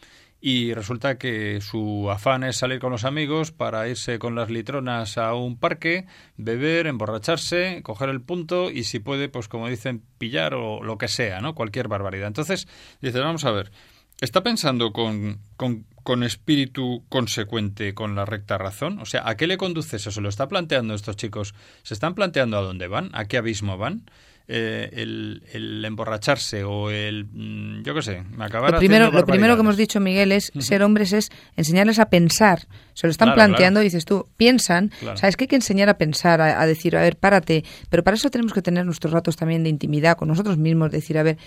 [0.41, 5.19] y resulta que su afán es salir con los amigos para irse con las litronas
[5.19, 10.55] a un parque, beber, emborracharse, coger el punto y si puede, pues como dicen, pillar
[10.55, 11.55] o lo que sea, ¿no?
[11.55, 12.27] Cualquier barbaridad.
[12.27, 12.69] Entonces,
[13.01, 13.73] dices, vamos a ver,
[14.21, 18.99] ¿está pensando con, con, con espíritu consecuente con la recta razón?
[19.01, 20.11] O sea, ¿a qué le conduce eso?
[20.11, 21.55] ¿Se lo está planteando estos chicos?
[21.83, 23.11] ¿Se están planteando a dónde van?
[23.13, 24.05] ¿A qué abismo van?
[24.49, 29.57] eh, el, el emborracharse o el, mm, yo qué sé, acabar Lo primero, lo primero
[29.57, 32.67] que hemos dicho, Miguel, es ser hombres es enseñarles a pensar.
[32.95, 33.83] Se lo están Claro, planteando claro.
[33.83, 34.93] y dices tú, piensan.
[35.01, 35.17] Claro.
[35.17, 37.65] Sabes que hay que enseñar a pensar, a, a decir, a ver, párate.
[37.91, 41.19] Pero para eso tenemos que tener nuestros ratos también de intimidad con nosotros mismos, decir,
[41.19, 41.39] a ver,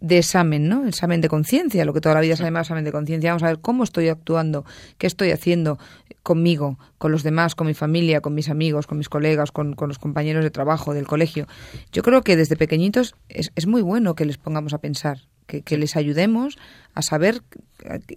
[0.00, 0.86] de examen, ¿no?
[0.86, 3.30] Examen de conciencia, lo que toda la vida se llama examen de conciencia.
[3.30, 4.64] Vamos a ver cómo estoy actuando,
[4.98, 5.78] qué estoy haciendo
[6.22, 9.88] conmigo, con los demás, con mi familia, con mis amigos, con mis colegas, con, con
[9.88, 11.46] los compañeros de trabajo, del colegio.
[11.92, 15.62] Yo creo que desde pequeñitos es, es muy bueno que les pongamos a pensar, que,
[15.62, 16.58] que les ayudemos
[16.94, 17.42] a saber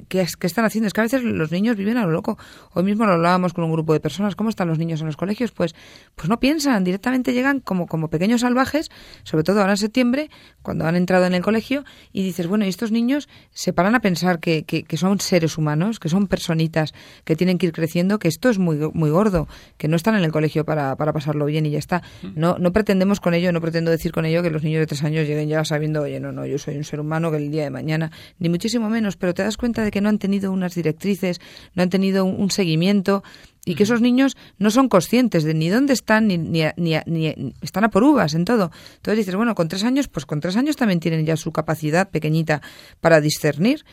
[0.08, 0.88] qué, qué están haciendo.
[0.88, 2.38] Es que a veces los niños viven a lo loco.
[2.74, 4.36] Hoy mismo lo hablábamos con un grupo de personas.
[4.36, 5.52] ¿Cómo están los niños en los colegios?
[5.52, 5.76] Pues,
[6.16, 8.90] pues no piensan, directamente llegan como, como pequeños salvajes,
[9.24, 10.30] sobre todo ahora en septiembre,
[10.62, 14.00] cuando han entrado en el colegio, y dices, bueno, y estos niños se paran a
[14.00, 18.20] pensar que, que, que son seres humanos, que son personitas, que tienen que ir creciendo,
[18.20, 21.46] que esto es muy, muy gordo, que no están en el colegio para, para pasarlo
[21.46, 22.04] bien y ya está.
[22.36, 25.04] No, no pretendemos con ello, no pretendo decir con ello que los niños de tres
[25.04, 27.64] años lleguen ya sabiendo, oye, no, no, yo soy un ser humano que el día
[27.64, 30.74] de mañana, ni muchísimo menos, pero te das cuenta de que no han tenido unas
[30.74, 31.42] directrices,
[31.76, 33.22] no han tenido un, un seguimiento
[33.66, 37.54] y que esos niños no son conscientes de ni dónde están, ni, ni, ni, ni-
[37.62, 38.72] están a por uvas en todo.
[38.96, 42.10] Entonces dices, bueno, con tres años, pues con tres años también tienen ya su capacidad
[42.10, 42.62] pequeñita
[43.02, 43.84] para discernir.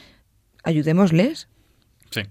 [0.63, 1.49] Ayudémosles.
[2.11, 2.23] Sí,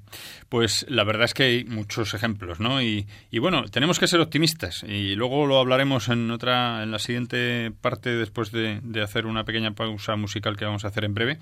[0.50, 2.82] pues la verdad es que hay muchos ejemplos, ¿no?
[2.82, 7.00] Y, y bueno, tenemos que ser optimistas y luego lo hablaremos en otra, en la
[7.00, 11.40] siguiente parte después de, hacer una pequeña pausa musical que vamos a hacer en breve.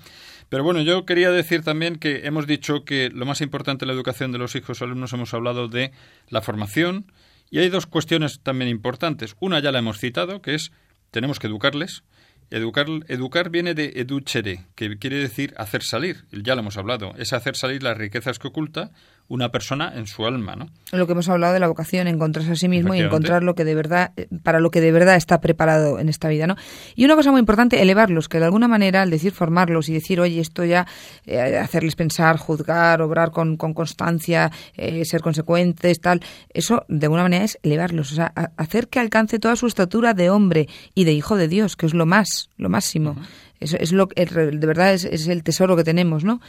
[0.48, 3.94] Pero bueno, yo quería decir también que hemos dicho que lo más importante en la
[3.94, 5.90] educación de los hijos alumnos hemos hablado de
[6.28, 7.10] la formación
[7.50, 9.34] y hay dos cuestiones también importantes.
[9.40, 10.70] Una ya la hemos citado, que es
[11.10, 12.04] tenemos que educarles.
[12.50, 17.32] Educar, educar viene de educere, que quiere decir hacer salir, ya lo hemos hablado, es
[17.32, 18.90] hacer salir las riquezas que oculta
[19.28, 20.68] una persona en su alma, ¿no?
[20.90, 23.64] Lo que hemos hablado de la vocación, encontrarse a sí mismo y encontrar lo que
[23.64, 26.56] de verdad, eh, para lo que de verdad está preparado en esta vida, ¿no?
[26.96, 30.18] Y una cosa muy importante, elevarlos, que de alguna manera, al decir formarlos y decir,
[30.18, 30.86] oye, esto ya,
[31.26, 36.22] eh, hacerles pensar, juzgar, obrar con, con constancia, eh, ser consecuentes, tal,
[36.54, 40.14] eso de alguna manera es elevarlos, o sea, a- hacer que alcance toda su estatura
[40.14, 43.14] de hombre y de hijo de Dios, que es lo más, lo máximo.
[43.60, 46.40] Eso es lo que, de verdad, es, es el tesoro que tenemos, ¿no?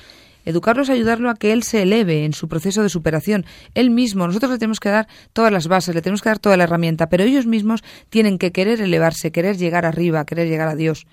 [0.49, 3.45] Educarlos, ayudarlo a que él se eleve en su proceso de superación.
[3.75, 6.57] Él mismo, nosotros le tenemos que dar todas las bases, le tenemos que dar toda
[6.57, 10.75] la herramienta, pero ellos mismos tienen que querer elevarse, querer llegar arriba, querer llegar a
[10.75, 11.05] Dios.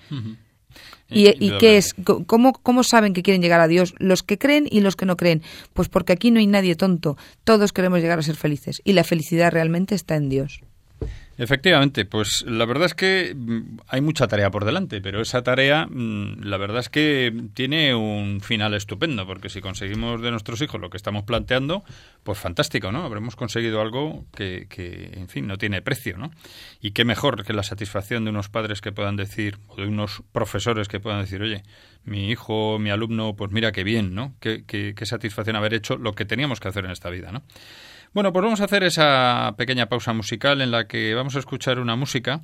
[1.09, 1.95] ¿Y, y qué es?
[2.25, 3.93] ¿Cómo, ¿Cómo saben que quieren llegar a Dios?
[3.97, 5.41] Los que creen y los que no creen.
[5.73, 7.17] Pues porque aquí no hay nadie tonto.
[7.43, 8.81] Todos queremos llegar a ser felices.
[8.83, 10.61] Y la felicidad realmente está en Dios.
[11.39, 15.85] Efectivamente, pues la verdad es que mm, hay mucha tarea por delante, pero esa tarea,
[15.85, 20.81] mm, la verdad es que tiene un final estupendo, porque si conseguimos de nuestros hijos
[20.81, 21.83] lo que estamos planteando,
[22.23, 23.03] pues fantástico, ¿no?
[23.03, 26.31] Habremos conseguido algo que, que, en fin, no tiene precio, ¿no?
[26.81, 30.23] Y qué mejor que la satisfacción de unos padres que puedan decir, o de unos
[30.31, 31.61] profesores que puedan decir, oye,
[32.03, 34.33] mi hijo, mi alumno, pues mira qué bien, ¿no?
[34.39, 37.43] Qué, qué, qué satisfacción haber hecho lo que teníamos que hacer en esta vida, ¿no?
[38.17, 41.79] Bueno, pues vamos a hacer esa pequeña pausa musical en la que vamos a escuchar
[41.79, 42.41] una música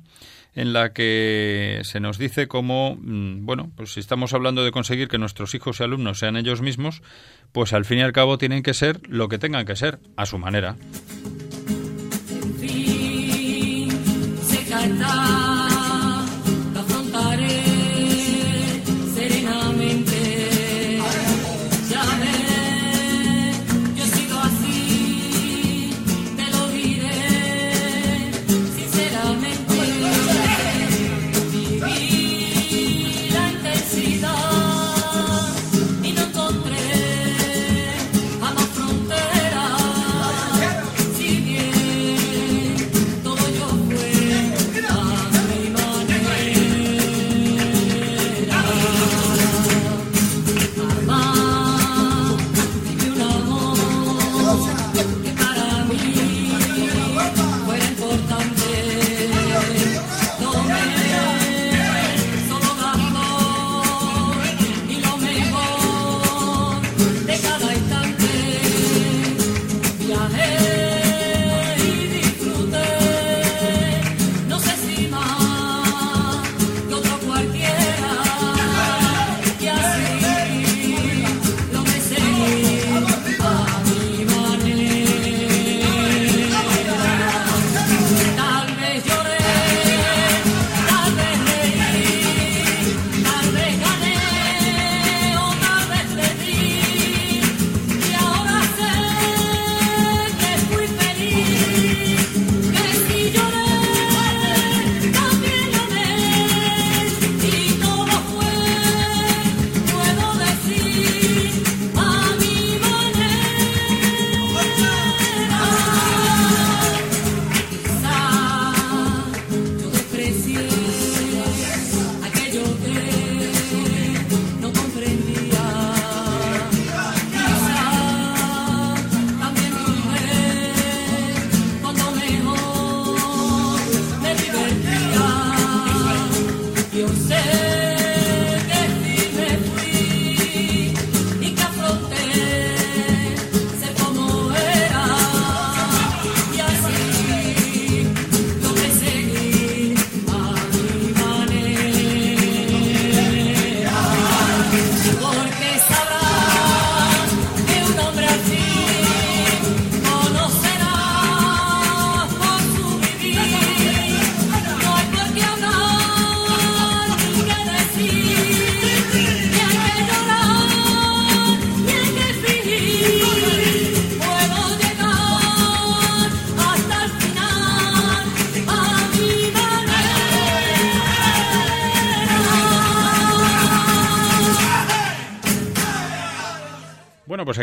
[0.54, 5.08] en la que se nos dice cómo, mm, bueno, pues si estamos hablando de conseguir
[5.08, 7.02] que nuestros hijos y alumnos sean ellos mismos,
[7.50, 10.26] pues al fin y al cabo tienen que ser lo que tengan que ser, a
[10.26, 10.76] su manera.
[12.60, 13.90] fin
[14.42, 15.33] se caerá,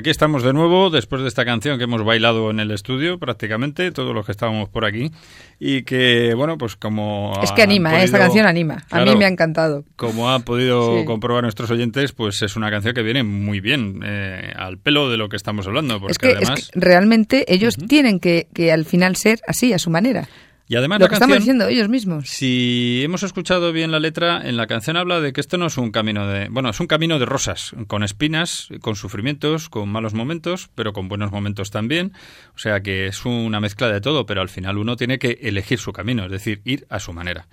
[0.02, 3.92] aquí estamos de nuevo, después de esta canción que hemos bailado en el estudio prácticamente,
[3.92, 5.12] todos los que estábamos por aquí,
[5.60, 7.34] y que, bueno, pues como...
[7.42, 8.04] Es que anima, ¿eh?
[8.04, 8.84] esta podido- canción anima.
[8.92, 9.86] A mí me ha encantado.
[9.96, 11.06] Como han podido Sí.
[11.06, 15.18] comprobar nuestros oyentes, pues es una canción que viene muy bien eh, al pelo de
[15.18, 16.70] lo que estamos hablando, porque Es que, es además...
[16.74, 20.28] que realmente ellos tienen que, que al final ser así, a su manera.
[20.72, 21.58] Y además Lo la que estamos canción...
[21.58, 22.30] diciendo ellos mismos.
[22.30, 25.78] Si hemos escuchado bien la letra, en la canción habla de que esto no es
[25.78, 30.14] un camino de, bueno, es un camino de rosas, con espinas, con sufrimientos, con malos
[30.14, 32.14] momentos, pero con buenos momentos también.
[32.56, 35.78] O sea que es una mezcla de todo, pero al final uno tiene que elegir
[35.78, 37.48] su camino, es decir, ir a su manera.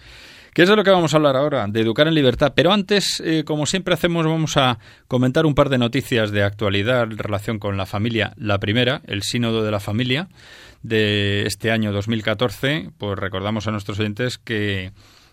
[0.55, 1.67] ¿Qué es de lo que vamos a hablar ahora?
[1.69, 2.53] De educar en libertad.
[2.55, 7.03] Pero antes, eh, como siempre hacemos, vamos a comentar un par de noticias de actualidad
[7.03, 8.33] en relación con la familia.
[8.37, 10.29] La primera, el sínodo de la familia
[10.83, 12.91] de este año 2014.
[12.99, 14.93] Pues recordamos a nuestros oyentes que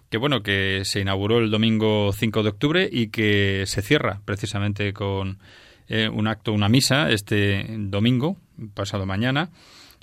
[0.10, 4.94] que bueno, que se inauguró el domingo 5 de octubre y que se cierra precisamente
[4.94, 5.40] con
[5.88, 8.38] eh, un acto, una misa este domingo,
[8.76, 9.50] pasado mañana.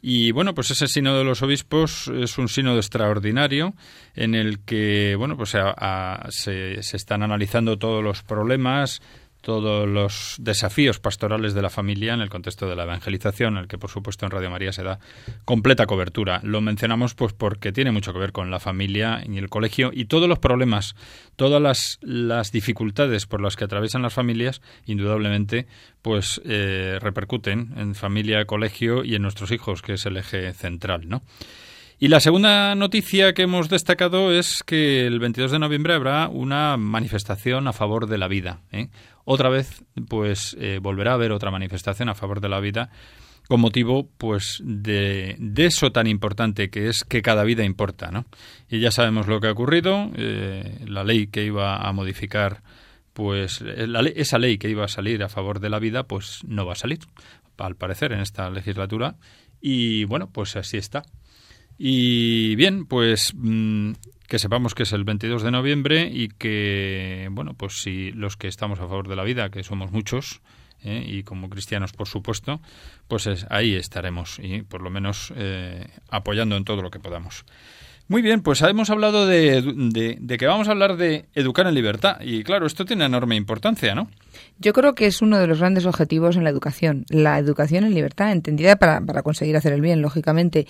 [0.05, 3.75] Y bueno, pues ese sínodo de los obispos es un sínodo extraordinario
[4.17, 9.01] en el que, bueno, pues a- se, se están analizando todos los problemas,
[9.43, 13.69] todos los desafíos pastorales de la familia en el contexto de la evangelización, en el
[13.69, 15.01] que por supuesto en Radio María se da
[15.45, 16.41] completa cobertura.
[16.45, 20.07] Lo mencionamos pues porque tiene mucho que ver con la familia y el colegio y
[20.07, 20.95] todos los problemas,
[21.37, 25.67] todas las, las dificultades por las que atraviesan las familias, indudablemente,
[26.01, 31.09] pues eh, repercuten en familia, colegio y en nuestros hijos, que es el eje central,
[31.09, 31.21] ¿no?
[32.03, 36.77] Y la segunda noticia que hemos destacado es que el 22 de noviembre habrá una
[36.77, 38.63] manifestación a favor de la vida.
[38.73, 38.89] ¿eh?
[39.25, 42.91] Otra vez, pues eh, volverá a haber otra manifestación a favor de la vida
[43.47, 48.25] con motivo, pues, de, eso tan importante que es que cada vida importa, ¿no?
[48.69, 50.11] Y ya sabemos lo que ha ocurrido.
[50.17, 52.65] eh, la ley que iba a modificar,
[53.13, 56.41] pues, eh, la esa ley que iba a salir a favor de la vida, pues,
[56.49, 56.99] no va a salir,
[57.59, 59.15] al parecer, en esta legislatura.
[59.61, 61.05] Y bueno, pues así está.
[61.85, 63.91] Y bien, pues mm,
[64.29, 68.47] que sepamos que es el 22 de noviembre y que, bueno, pues si los que
[68.47, 70.43] estamos a favor de la vida, que somos muchos,
[70.85, 71.05] ¿eh?
[71.05, 72.61] y como cristianos, por supuesto,
[73.09, 77.45] pues es- ahí estaremos y por lo menos eh, apoyando en todo lo que podamos.
[78.07, 81.75] Muy bien, pues hemos hablado de, de- de que vamos a hablar de educar en
[81.75, 84.09] libertad y claro, esto tiene enorme importancia, ¿no?
[84.59, 87.95] Yo creo que es uno de los grandes objetivos en la educación, la educación en
[87.95, 90.69] libertad, entendida para, para conseguir hacer el bien, lógicamente.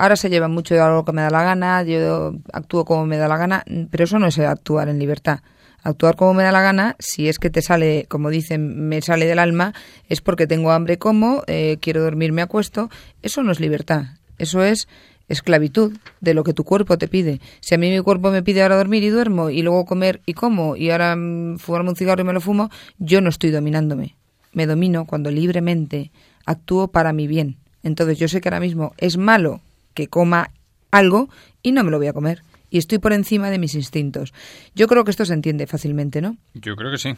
[0.00, 3.16] Ahora se lleva mucho de algo que me da la gana, yo actúo como me
[3.16, 5.40] da la gana, pero eso no es actuar en libertad.
[5.82, 9.26] Actuar como me da la gana, si es que te sale, como dicen, me sale
[9.26, 9.74] del alma,
[10.08, 12.90] es porque tengo hambre como, eh, quiero dormir, me acuesto.
[13.22, 14.04] Eso no es libertad,
[14.38, 14.86] eso es
[15.28, 17.40] esclavitud de lo que tu cuerpo te pide.
[17.58, 20.34] Si a mí mi cuerpo me pide ahora dormir y duermo y luego comer y
[20.34, 24.14] como y ahora mm, fumarme un cigarro y me lo fumo, yo no estoy dominándome.
[24.52, 26.12] Me domino cuando libremente
[26.46, 27.56] actúo para mi bien.
[27.82, 29.60] Entonces yo sé que ahora mismo es malo
[29.98, 30.52] que coma
[30.92, 31.28] algo
[31.60, 32.44] y no me lo voy a comer.
[32.70, 34.32] Y estoy por encima de mis instintos.
[34.76, 36.36] Yo creo que esto se entiende fácilmente, ¿no?
[36.54, 37.16] Yo creo que sí.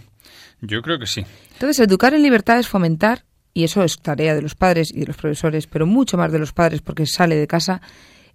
[0.63, 1.27] Yo creo que sí.
[1.53, 5.07] Entonces, educar en libertad es fomentar, y eso es tarea de los padres y de
[5.07, 7.83] los profesores, pero mucho más de los padres porque sale de casa,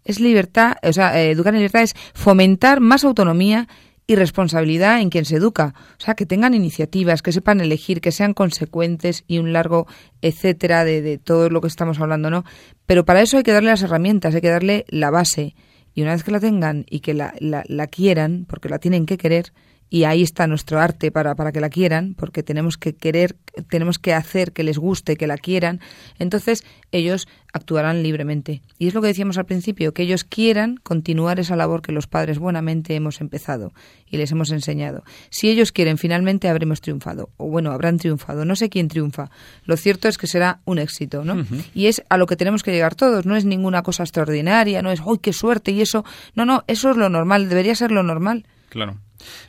[0.03, 3.67] es libertad, o sea, eh, educar en libertad es fomentar más autonomía
[4.07, 5.73] y responsabilidad en quien se educa.
[5.97, 9.87] O sea, que tengan iniciativas, que sepan elegir, que sean consecuentes y un largo
[10.21, 12.43] etcétera de, de todo lo que estamos hablando, ¿no?
[12.85, 15.55] Pero para eso hay que darle las herramientas, hay que darle la base.
[15.93, 19.05] Y una vez que la tengan y que la, la, la quieran, porque la tienen
[19.05, 19.53] que querer,
[19.89, 23.35] y ahí está nuestro arte para, para que la quieran, porque tenemos que querer,
[23.69, 25.79] tenemos que hacer que les guste, que la quieran,
[26.17, 28.61] entonces ellos actuarán libremente.
[28.77, 32.07] Y es lo que decíamos al principio, que ellos quieran continuar esa labor que los
[32.07, 33.73] padres buenamente hemos empezado
[34.09, 35.03] y les hemos enseñado.
[35.29, 39.29] Si ellos quieren, finalmente habremos triunfado, o bueno, habrán triunfado, no sé quién triunfa.
[39.63, 41.45] Lo cierto es que será un éxito, ¿no?
[41.73, 44.91] Y es a lo que tenemos que llegar todos, no es ninguna cosa extraordinaria, no
[44.91, 45.71] es, ¡ay, qué suerte!
[45.71, 48.45] Y eso, no, no, eso es lo normal, debería ser lo normal.
[48.69, 48.99] Claro.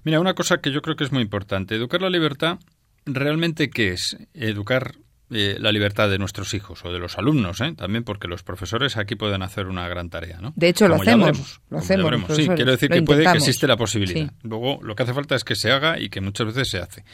[0.05, 1.75] Mira, una cosa que yo creo que es muy importante.
[1.75, 2.59] Educar la libertad,
[3.05, 4.17] ¿realmente qué es?
[4.35, 4.95] Educar
[5.31, 7.75] eh, la libertad de nuestros hijos o de los alumnos, ¿eh?
[7.77, 10.53] también porque los profesores aquí pueden hacer una gran tarea, ¿no?
[10.55, 12.37] De hecho, lo Como ya hacemos, veremos, lo hacemos.
[12.37, 14.29] Sí, quiero decir lo que puede que existe la posibilidad.
[14.29, 14.37] Sí.
[14.45, 17.05] Luego, lo que hace falta es que se haga y que muchas veces se hace.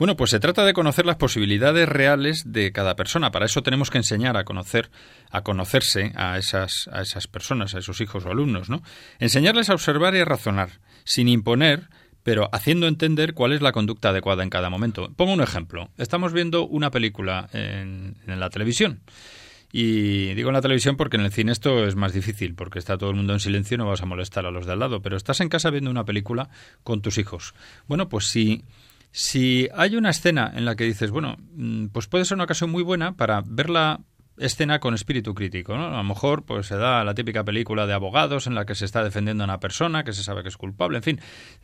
[0.00, 3.30] Bueno, pues se trata de conocer las posibilidades reales de cada persona.
[3.30, 4.88] Para eso tenemos que enseñar a conocer,
[5.30, 8.80] a conocerse a esas, a esas personas, a esos hijos o alumnos, ¿no?
[9.18, 10.70] Enseñarles a observar y a razonar,
[11.04, 11.88] sin imponer,
[12.22, 15.12] pero haciendo entender cuál es la conducta adecuada en cada momento.
[15.16, 15.90] Pongo un ejemplo.
[15.96, 19.00] Estamos viendo una película en, en la televisión.
[19.72, 22.98] Y digo en la televisión porque en el cine esto es más difícil, porque está
[22.98, 25.00] todo el mundo en silencio y no vas a molestar a los de al lado.
[25.00, 26.50] Pero estás en casa viendo una película
[26.82, 27.54] con tus hijos.
[27.86, 28.64] Bueno, pues si
[29.12, 32.70] Si hay una escena en la que dices, bueno, mm, pues puede ser una ocasión
[32.70, 34.00] muy buena para verla
[34.40, 35.76] escena con espíritu crítico.
[35.76, 35.86] ¿no?
[35.86, 38.84] A lo mejor pues se da la típica película de abogados en la que se
[38.84, 40.98] está defendiendo a una persona que se sabe que es culpable.
[40.98, 41.20] En fin,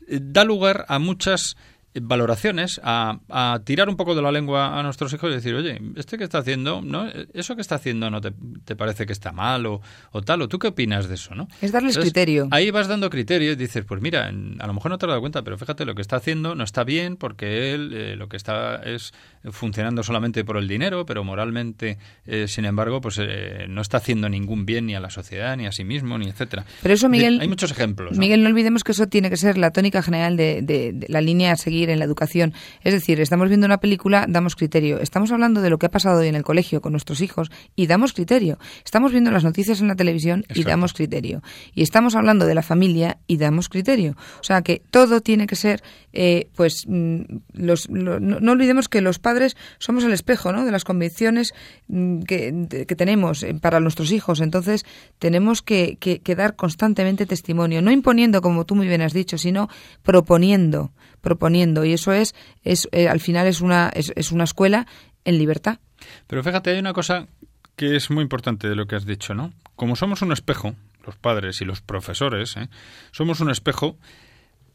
[0.08, 1.56] eh, da lugar a muchas
[2.00, 5.80] valoraciones, a, a, tirar un poco de la lengua a nuestros hijos y decir, oye,
[5.96, 7.08] este que está haciendo, ¿no?
[7.32, 8.32] Eso que está haciendo no te,
[8.64, 9.80] te parece que está mal o,
[10.12, 11.48] o, tal, o tú qué opinas de eso, ¿no?
[11.60, 12.48] Es darles Entonces, criterio.
[12.50, 15.20] Ahí vas dando criterio y dices, pues mira, a lo mejor no te has dado
[15.20, 18.36] cuenta, pero fíjate, lo que está haciendo no está bien porque él eh, lo que
[18.36, 19.12] está es
[19.50, 24.28] funcionando solamente por el dinero, pero moralmente, eh, sin embargo, pues eh, no está haciendo
[24.28, 26.64] ningún bien ni a la sociedad, ni a sí mismo, ni etcétera.
[26.82, 27.40] Pero eso, Miguel...
[27.40, 28.12] Hay muchos ejemplos.
[28.12, 28.18] ¿no?
[28.18, 31.20] Miguel, no olvidemos que eso tiene que ser la tónica general de, de, de la
[31.20, 32.54] línea a seguir en la educación.
[32.82, 35.00] Es decir, estamos viendo una película, damos criterio.
[35.00, 37.86] Estamos hablando de lo que ha pasado hoy en el colegio con nuestros hijos y
[37.86, 38.58] damos criterio.
[38.84, 40.70] Estamos viendo las noticias en la televisión y Exacto.
[40.70, 41.42] damos criterio.
[41.74, 44.16] Y estamos hablando de la familia y damos criterio.
[44.40, 45.82] O sea que todo tiene que ser,
[46.12, 47.20] eh, pues, mm,
[47.54, 49.35] los, lo, no, no, olvidemos que los padres
[49.78, 50.64] somos el espejo, ¿no?
[50.64, 51.54] De las convicciones
[51.88, 54.40] mm, que, que tenemos eh, para nuestros hijos.
[54.40, 54.84] Entonces
[55.18, 59.38] tenemos que, que, que dar constantemente testimonio, no imponiendo, como tú muy bien has dicho,
[59.38, 59.68] sino
[60.02, 64.86] proponiendo proponiendo y eso es, es eh, al final es una, es, es, una escuela
[65.24, 65.80] en libertad.
[66.28, 67.26] Pero fíjate, hay una cosa
[67.74, 69.52] que es muy importante de lo que has dicho, ¿no?
[69.74, 72.68] Como somos un espejo, los padres y los profesores, ¿eh?
[73.10, 73.98] somos un espejo,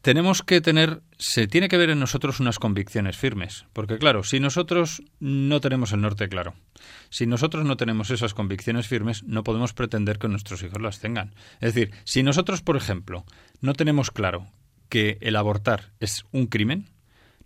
[0.02, 4.40] tenemos que tener, se tiene que ver en nosotros unas convicciones firmes, porque claro, si
[4.40, 6.54] nosotros no tenemos el norte claro,
[7.08, 11.34] si nosotros no tenemos esas convicciones firmes, no podemos pretender que nuestros hijos las tengan.
[11.60, 13.24] Es decir, si nosotros, por ejemplo,
[13.60, 14.48] no tenemos claro
[14.88, 16.90] que el abortar es un crimen,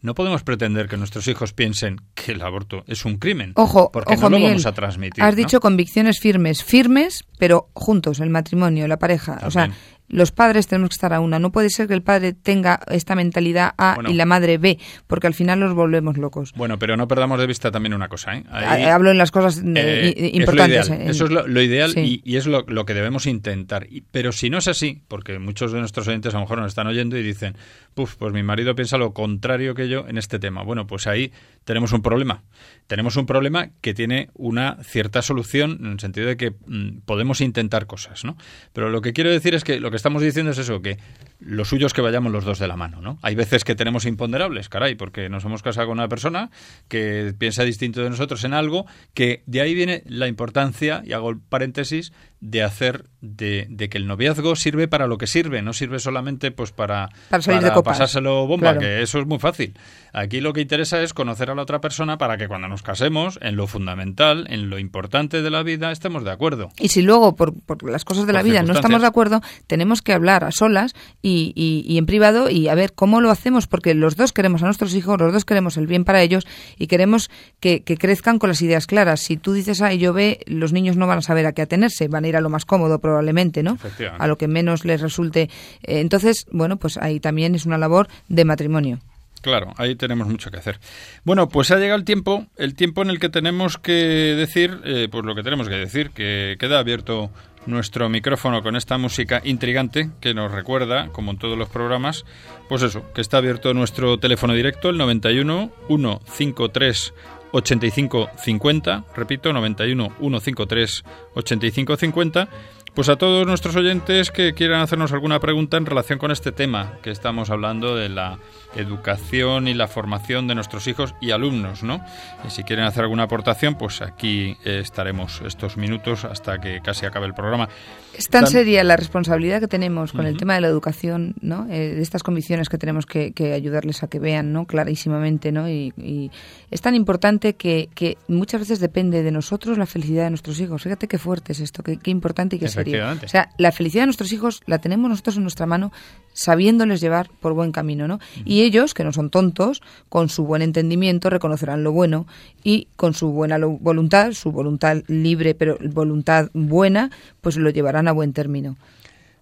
[0.01, 3.53] no podemos pretender que nuestros hijos piensen que el aborto es un crimen.
[3.57, 5.23] Ojo, porque ojo, no lo Miguel, vamos a transmitir.
[5.23, 5.37] Has ¿no?
[5.37, 9.39] dicho convicciones firmes, firmes, pero juntos, el matrimonio, la pareja.
[9.39, 9.49] También.
[9.49, 9.71] O sea,
[10.09, 11.39] los padres tenemos que estar a una.
[11.39, 14.11] No puede ser que el padre tenga esta mentalidad A Bueno.
[14.11, 16.53] y la madre B, porque al final los volvemos locos.
[16.57, 18.37] Bueno, pero no perdamos de vista también una cosa.
[18.37, 18.45] ¿eh?
[18.51, 20.89] Ahí- Eh, Hablo en las cosas eh, Eh, es importantes.
[20.91, 22.23] en- Eso es lo, lo ideal Sí.
[22.25, 23.87] y, y es lo, lo que debemos intentar.
[23.91, 26.69] Y- pero si no es así, porque muchos de nuestros oyentes a lo mejor nos
[26.69, 27.57] están oyendo y dicen,
[27.95, 30.63] Puf, pues mi marido piensa lo contrario que yo en este tema.
[30.63, 31.33] Bueno, pues ahí
[31.65, 32.43] tenemos un problema.
[32.87, 37.41] Tenemos un problema que tiene una cierta solución en el sentido de que mm, podemos
[37.41, 38.37] intentar cosas, ¿no?
[38.75, 40.99] Pero lo que quiero decir es que lo que estamos diciendo es eso, que
[41.39, 43.19] lo suyo es que vayamos los dos de la mano, ¿no?
[43.23, 46.51] Hay veces que tenemos imponderables, caray, porque nos hemos casado con una persona
[46.89, 51.31] que piensa distinto de nosotros en algo, que de ahí viene la importancia, y hago
[51.31, 55.73] el paréntesis, de hacer de, de que el noviazgo sirve para lo que sirve, no
[55.73, 58.81] sirve solamente pues para, Para salir de pasárselo bomba, Claro.
[58.81, 59.75] que eso es muy fácil.
[60.13, 63.39] Aquí lo que interesa es conocer a la otra persona para que cuando nos casemos,
[63.43, 66.71] en lo fundamental, en lo importante de la vida, estemos de acuerdo.
[66.79, 70.03] Y si luego, por, por las cosas de la vida, no estamos de acuerdo, tenemos
[70.03, 73.67] que hablar a solas y, y- y en privado y a ver cómo lo hacemos,
[73.67, 76.47] porque los dos queremos a nuestros hijos, los dos queremos el bien para ellos
[76.79, 79.21] y queremos que, que crezcan con las ideas claras.
[79.21, 81.63] Si tú dices A y yo B, los niños no van a saber a qué
[81.63, 83.79] atenerse, van a ir a lo más cómodo probablemente, ¿no?
[84.19, 85.43] A lo que menos les resulte.
[85.83, 88.99] Eh, entonces, bueno, pues ahí también es una labor de matrimonio.
[89.43, 90.81] Claro, ahí tenemos mucho que hacer.
[91.25, 95.09] Bueno, pues ha llegado el tiempo, el tiempo en el que tenemos que decir, eh,
[95.11, 97.31] pues lo que tenemos que decir, que queda abierto
[97.67, 102.25] nuestro micrófono con esta música intrigante que nos recuerda, como en todos los programas,
[102.69, 107.15] pues eso, que está abierto nuestro teléfono directo, el 91 153
[107.53, 111.05] 85 50, repito, 91 153
[111.35, 112.49] 85 50,
[112.97, 116.95] pues a todos nuestros oyentes que quieran hacernos alguna pregunta en relación con este tema
[117.03, 118.39] que estamos hablando de la
[118.75, 122.03] educación y la formación de nuestros hijos y alumnos, ¿no?
[122.47, 127.27] Y si quieren hacer alguna aportación, pues aquí estaremos estos minutos hasta que casi acabe
[127.27, 127.69] el programa.
[128.17, 131.67] Es tan Tan- seria la responsabilidad que tenemos con el tema de la educación, ¿no?
[131.71, 134.67] Eh, de estas convicciones que tenemos que, que ayudarles a que vean, ¿no?
[134.67, 135.69] Clarísimamente, ¿no?
[135.69, 136.31] Y, y
[136.71, 140.83] es tan importante que, que muchas veces depende de nosotros la felicidad de nuestros hijos.
[140.83, 143.05] Fíjate qué fuerte es esto, qué, qué importante y qué serio.
[143.25, 145.93] O sea, la felicidad de nuestros hijos la tenemos nosotros en nuestra mano,
[146.33, 148.19] sabiéndoles llevar por buen camino, ¿no?
[148.45, 152.27] Y ellos, que no son tontos, con su buen entendimiento reconocerán lo bueno
[152.63, 157.11] y con su buena voluntad, su voluntad libre pero voluntad buena,
[157.41, 158.77] pues lo llevarán buen término.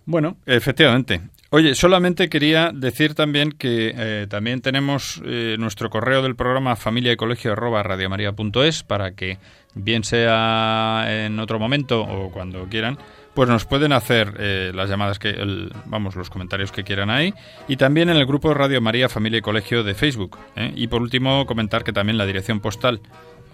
[0.06, 1.20] Bueno, efectivamente.
[1.50, 7.12] Oye, solamente quería decir también que eh, también tenemos eh, nuestro correo del programa familia
[7.12, 9.38] y colegio arroba radiomaria.es para que
[9.74, 12.98] bien sea en otro momento o cuando quieran,
[13.34, 17.32] pues nos pueden hacer eh, las llamadas que, el- vamos, los comentarios que quieran ahí
[17.68, 20.36] y también en el grupo Radio María Familia y Colegio de Facebook.
[20.74, 23.00] Y por último comentar que también la dirección postal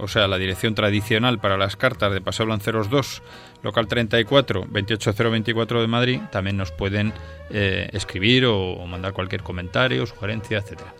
[0.00, 3.22] o sea, la dirección tradicional para las cartas de Paseo Lanceros 2,
[3.62, 7.12] local 34, 28024 de Madrid, también nos pueden
[7.50, 10.94] eh, escribir o, mandar cualquier comentario, sugerencia, etcétera.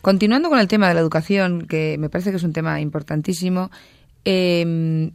[0.00, 3.70] Continuando con el tema de la educación, que me parece que es un tema importantísimo,
[4.24, 5.10] eh,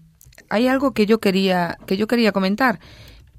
[0.50, 2.80] hay algo que yo quería que yo quería comentar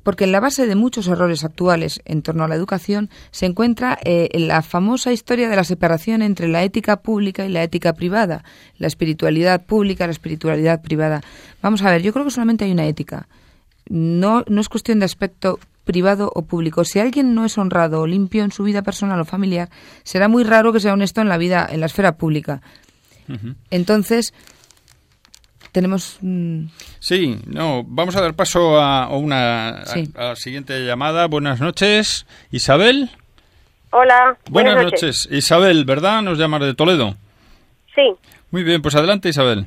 [0.08, 3.98] porque en la base de muchos errores actuales en torno a la educación se encuentra
[4.02, 8.42] eh, la famosa historia de la separación entre la ética pública y la ética privada,
[8.78, 11.20] la espiritualidad pública la espiritualidad privada.
[11.60, 13.28] Vamos a ver, yo creo que solamente hay una ética.
[13.90, 16.84] No, no es cuestión de aspecto privado o público.
[16.84, 19.68] Si alguien no es honrado o limpio en su vida personal o familiar,
[20.04, 22.62] será muy raro que sea honesto en la vida, en la esfera pública.
[23.70, 24.32] Entonces,
[25.78, 26.18] tenemos.
[26.22, 26.64] mm,
[26.98, 30.10] Sí, no, vamos a dar paso a una Sí.
[30.16, 31.26] a, a la siguiente llamada.
[31.28, 33.10] Buenas noches, Isabel.
[33.90, 34.36] Hola.
[34.50, 35.28] Buenas, noches.
[35.30, 36.20] Isabel, ¿verdad?
[36.22, 37.14] Nos llamas de Toledo.
[37.94, 38.12] Sí.
[38.50, 39.66] Muy bien, pues adelante, Isabel.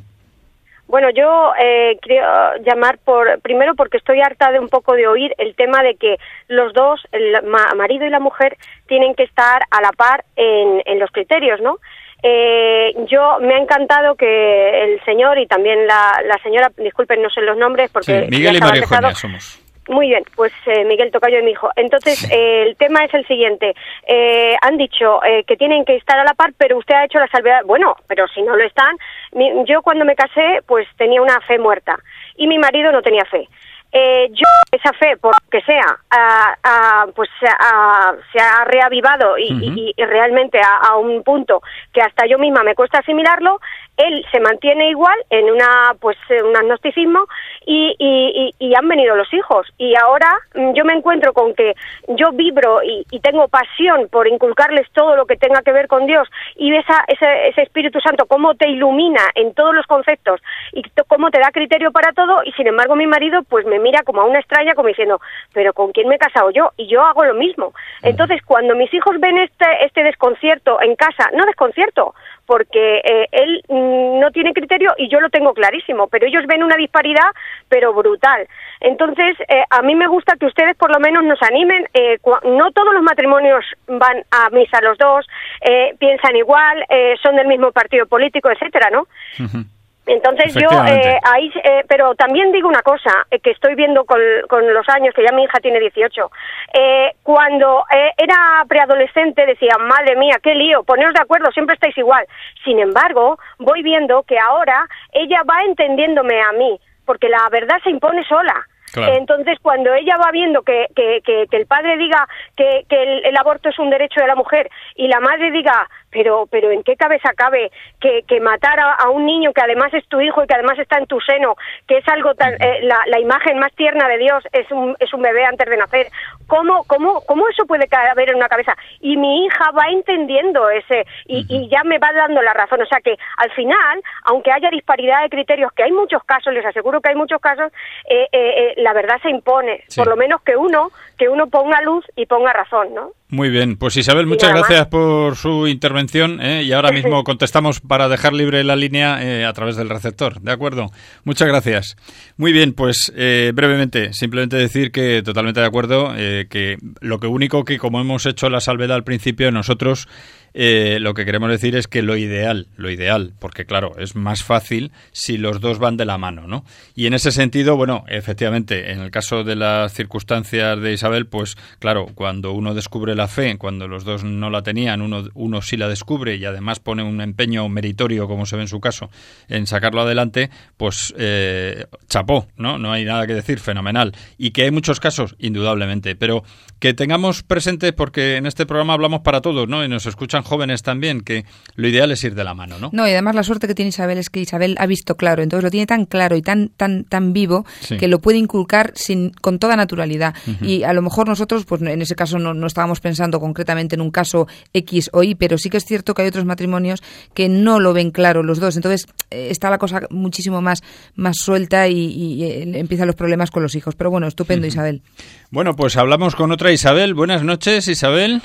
[0.88, 2.28] Bueno, yo eh, quiero
[2.66, 6.18] llamar por primero porque estoy harta de un poco de oír el tema de que
[6.50, 8.58] los dos, el ma- marido y la mujer,
[8.88, 11.78] tienen que estar a la par en, en los criterios, ¿no?
[12.24, 17.30] Eh, yo me ha encantado que el señor y también la, la señora, disculpen, no
[17.30, 18.82] sé los nombres Sí, porque Miguel y María.
[18.84, 19.58] Eugenia somos.
[19.90, 21.70] Muy bien, pues eh, Miguel Tocayo de mi hijo.
[21.76, 23.74] Entonces, eh, el tema es el siguiente.
[24.08, 27.18] Eh, han dicho eh, que tienen que estar a la par, pero usted ha hecho
[27.20, 27.62] la salvedad.
[27.66, 28.96] Bueno, pero si no lo están,
[29.34, 31.98] mi- yo cuando me casé, pues tenía una fe muerta
[32.36, 33.48] y mi marido no tenía fe.
[33.94, 37.30] Eh, yo esa fe, por lo que sea, ah, ah, pues
[37.60, 41.62] ah, se ha reavivado y, y- y realmente a, a un punto
[41.94, 43.60] que hasta yo misma me cuesta asimilarlo.
[43.98, 47.26] Él se mantiene igual en una pues eh, un agnosticismo
[47.66, 51.76] y, y- han venido los hijos y ahora mm, yo me encuentro con que
[52.08, 56.08] yo vibro y, y tengo pasión por inculcarles todo lo que tenga que ver con
[56.08, 60.82] Dios y esa, ese, ese Espíritu Santo cómo te ilumina en todos los conceptos y
[61.08, 64.22] cómo te da criterio para todo y sin embargo mi marido pues me mira como
[64.22, 65.20] a una extraña como diciendo
[65.54, 68.94] pero con quién me he casado yo y yo hago lo mismo entonces cuando mis
[68.94, 72.14] hijos ven este este desconcierto en casa no desconcierto
[72.52, 76.64] porque eh, él mm, no tiene criterio y yo lo tengo clarísimo, pero ellos ven
[76.64, 77.32] una disparidad,
[77.70, 78.46] pero brutal.
[78.82, 81.88] Entonces, eh, a mí me gusta que ustedes por lo menos nos animen.
[81.94, 85.26] eh, no todos los matrimonios van a misa los dos,
[85.62, 89.08] eh, piensan igual, eh, son del mismo partido político, etcétera, ¿no?
[89.40, 89.64] Ujú.
[90.06, 94.20] Entonces yo eh, ahí, eh, pero también digo una cosa eh, que estoy viendo con,
[94.50, 96.32] con los años, que ya mi hija tiene 18.
[96.74, 101.96] Eh, cuando eh, era preadolescente decía, madre mía, qué lío, poneros de acuerdo, siempre estáis
[101.98, 102.26] igual.
[102.64, 107.92] Sin embargo, voy viendo que ahora ella va entendiéndome a mí, porque la verdad se
[107.92, 108.56] impone sola.
[108.94, 109.14] Claro.
[109.14, 112.28] Entonces, cuando ella va viendo que, que, que, que el padre diga
[112.58, 115.88] que, que el, el aborto es un derecho de la mujer y la madre diga,
[116.12, 119.94] pero, pero ¿en qué cabeza cabe que, que matar a, a un niño que además
[119.94, 121.56] es tu hijo y que además está en tu seno,
[121.88, 125.14] que es algo tan, eh, la, la imagen más tierna de Dios es un, es
[125.14, 126.08] un bebé antes de nacer?
[126.48, 128.76] ¿Cómo, cómo, ¿Cómo eso puede caber en una cabeza?
[129.00, 132.82] Y mi hija va entendiendo ese y, y ya me va dando la razón.
[132.82, 136.66] O sea que al final, aunque haya disparidad de criterios, que hay muchos casos, les
[136.66, 137.72] aseguro que hay muchos casos,
[138.10, 139.84] eh, eh, eh, la verdad se impone.
[139.88, 140.00] Sí.
[140.02, 143.12] Por lo menos que uno, que uno ponga luz y ponga razón, ¿no?
[143.32, 146.64] Muy bien, pues Isabel, muchas gracias por su intervención ¿eh?
[146.64, 150.52] y ahora mismo contestamos para dejar libre la línea eh, a través del receptor, ¿de
[150.52, 150.92] acuerdo?
[151.24, 151.96] Muchas gracias.
[152.36, 157.28] Muy bien, pues eh, brevemente, simplemente decir que totalmente de acuerdo, eh, que lo que
[157.28, 160.10] único que como hemos hecho la salvedad al principio, nosotros
[160.54, 164.44] eh, lo que queremos decir es que lo ideal, lo ideal, porque claro, es más
[164.44, 166.66] fácil si los dos van de la mano, ¿no?
[166.96, 171.58] Y en ese sentido, bueno, efectivamente, en el caso de las circunstancias de Isabel, pues
[171.80, 175.78] claro, cuando uno descubre la fe, cuando los dos no la tenían, uno, uno sí
[175.78, 179.10] la descubre y además pone un empeño meritorio, como se ve en su caso,
[179.48, 182.78] en sacarlo adelante, pues eh, chapó, ¿no?
[182.78, 184.14] No hay nada que decir, fenomenal.
[184.38, 186.44] Y que hay muchos casos, indudablemente, pero
[186.80, 189.84] que tengamos presente, porque en este programa hablamos para todos, ¿no?
[189.84, 192.90] Y nos escuchan jóvenes también, que lo ideal es ir de la mano, ¿no?
[192.94, 195.64] No, y además la suerte que tiene Isabel es que Isabel ha visto claro, entonces
[195.64, 197.98] lo tiene tan claro y tan tan tan vivo Sí.
[197.98, 200.34] que lo puede inculcar sin con toda naturalidad.
[200.62, 204.02] Y a lo mejor nosotros, pues en ese caso no, no estábamos pensando concretamente en
[204.02, 207.02] un caso X o Y, pero sí que es cierto que hay otros matrimonios
[207.34, 208.76] que no lo ven claro los dos.
[208.76, 210.82] Entonces eh, está la cosa muchísimo más
[211.16, 213.96] más suelta y, y, eh, empiezan los problemas con los hijos.
[213.96, 215.02] Pero bueno, estupendo, Isabel.
[215.50, 217.14] Bueno, pues hablamos con otra Isabel.
[217.14, 218.42] Buenas noches, Isabel.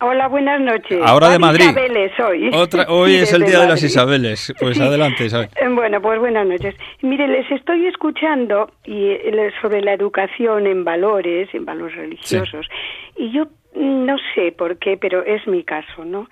[0.00, 1.00] Hola, buenas noches.
[1.04, 1.64] Ahora de Madrid.
[1.70, 2.50] Isabeles hoy.
[2.52, 3.82] Otra, hoy Sí, es el día de las.
[3.82, 4.52] Isabeles.
[4.60, 4.82] Pues Sí.
[4.82, 5.48] adelante, Isabel.
[5.56, 6.74] Eh, Bueno, pues buenas noches.
[7.02, 12.66] Mire, les estoy escuchando y eh, sobre la educación en valores, en valores religiosos.
[13.16, 13.44] Y yo
[13.74, 16.28] mm, no sé por qué, pero es mi caso, ¿no?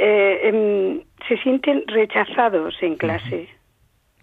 [0.00, 3.48] Eh, em, se sienten rechazados en clase.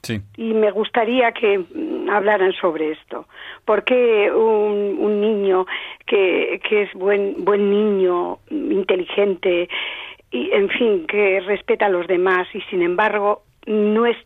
[0.04, 0.20] Sí.
[0.38, 3.28] Y me gustaría que mm, hablaran sobre esto.
[3.66, 5.66] ¿Por qué un, un niño
[6.06, 9.70] que, que es buen, buen niño, mm, inteligente,
[10.32, 14.18] y en fin, que respeta a los demás y sin embargo no es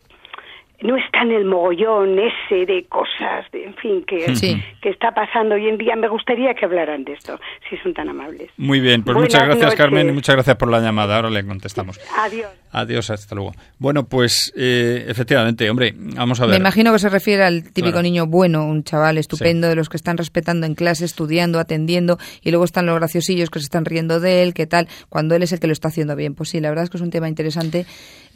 [0.82, 4.62] no está en el mogollón ese de cosas, de, en fin, que, Sí.
[4.82, 5.96] que está pasando hoy en día.
[5.96, 8.50] Me gustaría que hablaran de esto, si son tan amables.
[8.56, 9.78] Muy bien, pues Buenas muchas gracias noches.
[9.78, 11.16] Carmen y muchas gracias por la llamada.
[11.16, 11.98] Ahora le contestamos.
[12.18, 12.50] Adiós.
[12.78, 13.54] Adiós, hasta luego.
[13.78, 16.50] Bueno, pues eh, efectivamente, hombre, vamos a ver.
[16.50, 18.02] Me imagino que se refiere al típico Claro.
[18.02, 22.50] niño bueno, un chaval estupendo, de los que están respetando en clase, estudiando, atendiendo, y
[22.50, 25.52] luego están los graciosillos que se están riendo de él, qué tal, cuando él es
[25.52, 26.34] el que lo está haciendo bien.
[26.34, 27.86] Pues sí, la verdad es que es un tema interesante.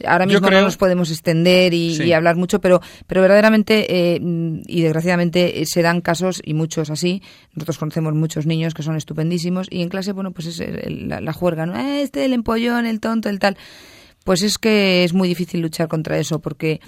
[0.07, 2.03] Ahora mismo creo- no nos podemos extender y, Sí.
[2.05, 3.85] y hablar mucho, pero, pero verdaderamente
[4.15, 4.19] eh,
[4.65, 7.21] y desgraciadamente eh, se dan casos, y muchos así,
[7.53, 11.21] nosotros conocemos muchos niños que son estupendísimos, y en clase, bueno, pues es el- la,
[11.21, 11.77] la juerga, ¿no?
[11.79, 13.55] "Eh, Este, el empollón, el tonto, el tal.
[14.23, 16.79] Pues es que es muy difícil luchar contra eso, porque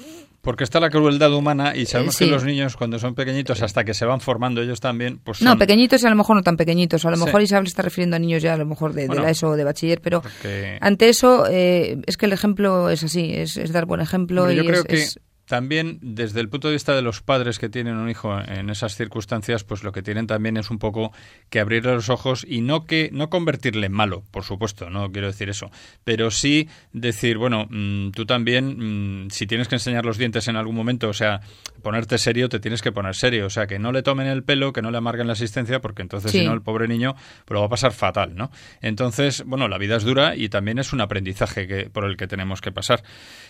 [0.42, 2.26] Porque está la crueldad humana y sabemos Eh, sí.
[2.26, 5.58] que los niños cuando son pequeñitos, hasta que se van formando ellos también, pues No,
[5.58, 7.06] pequeñitos y a lo mejor no tan pequeñitos.
[7.06, 7.24] A lo Sí.
[7.24, 9.64] mejor Isabel está refiriendo a niños ya a lo mejor de, la ESO o de
[9.64, 13.86] bachiller, pero porque- ante eso eh, es que el ejemplo es así, es, es dar
[13.86, 17.22] buen ejemplo y yo creo que es- también desde el punto de vista de los
[17.22, 20.80] padres que tienen un hijo en esas circunstancias, pues lo que tienen también es un
[20.80, 21.12] poco
[21.50, 25.28] que abrirle los ojos y no que no convertirle en malo, por supuesto, no quiero
[25.28, 25.70] decir eso,
[26.04, 30.56] pero sí decir, bueno, mm, tú también, mm, si tienes que enseñar los dientes en
[30.56, 31.42] algún momento, o sea,
[31.82, 34.72] ponerte serio, te tienes que poner serio, o sea, que no le tomen el pelo,
[34.72, 36.40] que no le amarguen la asistencia, porque entonces Sí.
[36.40, 37.16] si no el pobre niño
[37.46, 38.50] pues lo va a pasar fatal, ¿no?
[38.82, 42.28] Entonces, bueno, la vida es dura y también es un aprendizaje que, por el que
[42.28, 43.04] tenemos que pasar.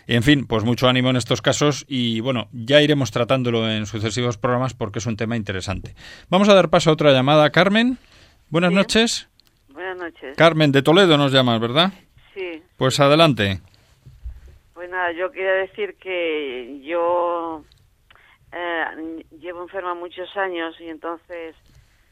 [0.07, 3.85] Y, en fin, pues mucho ánimo en estos casos y bueno, ya iremos tratándolo en
[3.85, 5.95] sucesivos programas porque es un tema interesante.
[6.29, 7.49] Vamos a dar paso a otra llamada.
[7.51, 7.97] Carmen,
[8.49, 9.27] buenas noches.
[9.69, 10.35] Buenas noches.
[10.37, 11.91] Carmen de Toledo nos llamas, ¿verdad?
[12.33, 13.61] Sí, Pues adelante.
[14.73, 17.63] pues nada, yo quería decir que yo
[18.51, 21.55] eh, llevo enferma muchos años y entonces,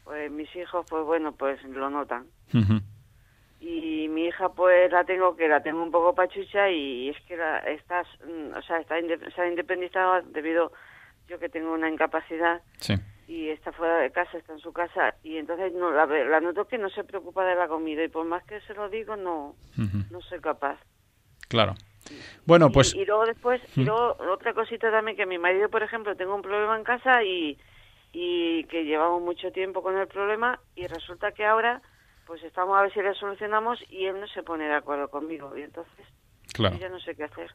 [0.04, 2.26] pues mis hijos, pues bueno, pues lo notan.
[3.64, 7.38] Y mi hija, pues la tengo que la tengo un poco pachucha y es que
[7.38, 8.96] la, estás, mm, o sea, está
[9.36, 10.72] se ha independizado debido
[11.28, 12.96] yo que tengo una incapacidad Sí.
[13.28, 16.66] y está fuera de casa, está en su casa y entonces no la, la noto
[16.68, 19.56] que no se preocupa de la comida y por más que se lo digo no
[20.10, 20.80] no soy capaz.
[21.48, 21.76] Claro.
[22.48, 23.86] Bueno, Y- pues y, luego después y Mm.
[23.86, 27.60] luego otra cosita también que mi marido por ejemplo tengo un problema en casa y
[28.12, 31.82] y que llevamos mucho tiempo con el problema y resulta que ahora
[32.32, 35.52] pues estamos a ver si le solucionamos y él no se pone de acuerdo conmigo
[35.58, 36.06] y entonces
[36.54, 36.76] claro.
[36.76, 37.48] yo ya no sé qué hacer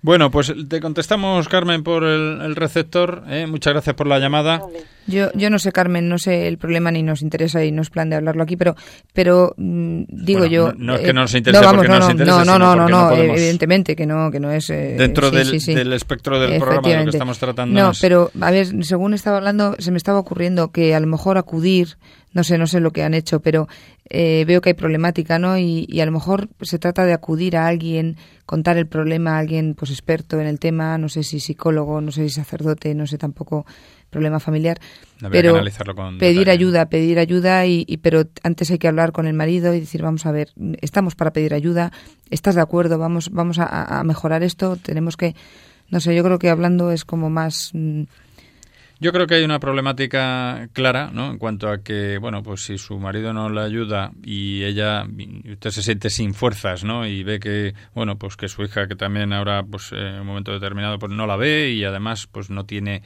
[0.00, 3.24] Bueno, pues te contestamos, Carmen, por el, el receptor.
[3.28, 3.46] ¿eh?
[3.46, 4.58] Muchas gracias por la llamada.
[4.60, 4.84] Vale.
[5.08, 7.90] Yo, yo no sé, Carmen, no sé el problema ni nos interesa y no es
[7.90, 8.76] plan de hablarlo aquí, pero,
[9.12, 10.72] pero mm, digo Bueno, yo.
[10.72, 12.44] no- no es eh, que nos interese vamos, porque no, nos no, interese, no, no,
[12.44, 14.70] sino no, no, no no, podemos- evidentemente que no, que no es.
[14.70, 15.74] eh, Dentro sí, del, sí, sí.
[15.74, 19.36] del espectro del programa, lo que estamos tratando No, es- pero a ver, según estaba
[19.38, 21.96] hablando, se me estaba ocurriendo que a lo mejor acudir,
[22.32, 23.68] no sé, no sé lo que han hecho, pero
[24.10, 25.58] eh, veo que hay problemática, ¿no?
[25.58, 28.16] Y, y a lo mejor se trata de acudir a alguien,
[28.46, 32.10] contar el problema a alguien, pues experto en el tema, no sé si psicólogo, no
[32.12, 33.66] sé si sacerdote, no sé tampoco
[34.10, 34.78] problema familiar,
[35.22, 36.52] Habría pero con pedir detalle.
[36.52, 40.00] ayuda, pedir ayuda y, y- pero antes hay que hablar con el marido y decir
[40.02, 40.48] vamos a ver,
[40.80, 41.92] estamos para pedir ayuda,
[42.30, 45.34] estás de acuerdo, vamos vamos a, a mejorar esto, tenemos que
[45.90, 48.02] no sé, yo creo que hablando es como más mm,
[49.00, 51.30] Yo creo que hay una problemática clara, ¿no?
[51.30, 55.06] En cuanto a que, bueno, pues si su marido no le ayuda y ella,
[55.48, 57.06] usted se siente sin fuerzas, ¿no?
[57.06, 60.52] Y ve que, bueno, pues que su hija, que también ahora, pues en un momento
[60.52, 63.02] determinado, pues no la ve y además, pues no tiene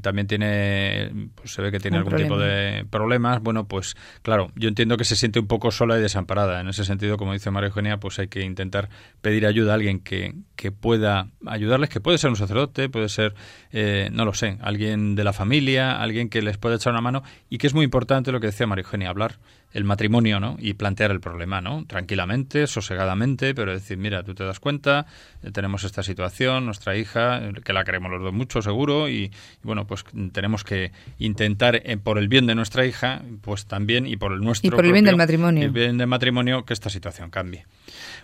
[0.00, 4.50] también tiene, pues se ve que tiene Un algún tipo de problemas, bueno, pues claro,
[4.54, 6.60] yo entiendo que se siente un poco sola y desamparada.
[6.60, 8.88] En ese sentido, como dice María Eugenia, pues hay que intentar
[9.20, 13.34] pedir ayuda a alguien que, que pueda ayudarles, que puede ser un sacerdote, puede ser,
[13.72, 17.22] eh, no lo sé, alguien de la familia, alguien que les pueda echar una mano
[17.48, 19.38] y que es muy importante lo que decía María Eugenia, hablar
[19.76, 20.56] el matrimonio, ¿no?
[20.58, 21.84] Y plantear el problema, ¿no?
[21.86, 25.04] Tranquilamente, sosegadamente, pero decir, mira, tú te das cuenta,
[25.42, 29.24] eh, tenemos esta situación, nuestra hija, eh, que la queremos los dos mucho, seguro, y,
[29.24, 29.30] y
[29.62, 34.16] bueno, pues tenemos que intentar, eh, por el bien de nuestra hija, pues también, y
[34.16, 35.62] por el nuestro Y por el bien del matrimonio.
[35.64, 37.66] el bien del matrimonio, que esta situación cambie.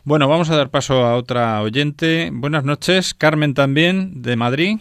[0.05, 2.30] Bueno, vamos a dar paso a otra oyente.
[2.32, 4.78] Buenas noches, Carmen también, de Madrid.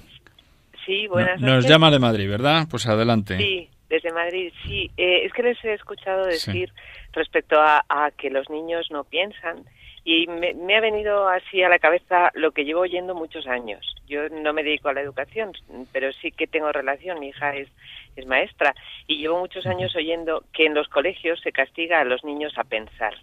[0.85, 1.63] Sí, buenas No- noches.
[1.65, 2.67] Nos llama de Madrid, ¿verdad?
[2.69, 3.37] Pues adelante.
[3.37, 4.89] Sí, desde Madrid, sí.
[4.97, 6.51] Eh, es que les he escuchado Sí.
[6.51, 6.73] decir
[7.13, 9.65] respecto a, a que los niños no piensan
[10.03, 13.85] y me, me ha venido así a la cabeza lo que llevo oyendo muchos años.
[14.07, 15.51] Yo no me dedico a la educación,
[15.91, 17.19] pero sí que tengo relación.
[17.19, 17.69] Mi hija es,
[18.15, 18.73] es maestra
[19.07, 22.63] y llevo muchos años oyendo que en los colegios se castiga a los niños a
[22.63, 23.13] pensar.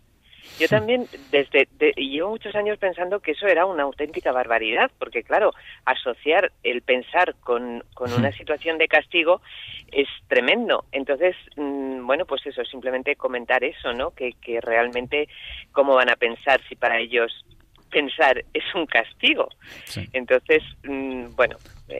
[0.58, 5.22] Yo también, desde de- llevo muchos años pensando que eso era una auténtica barbaridad, porque
[5.22, 5.52] claro,
[5.84, 9.40] asociar el pensar con, con una situación de castigo
[9.92, 10.84] es tremendo.
[10.92, 14.10] Entonces, mm, bueno, pues eso, simplemente comentar eso, ¿no?
[14.10, 15.28] Que, que realmente,
[15.72, 17.44] ¿cómo van a pensar si para ellos
[17.88, 19.48] pensar es un castigo?
[19.84, 20.08] Sí.
[20.12, 21.56] Entonces, mm, bueno,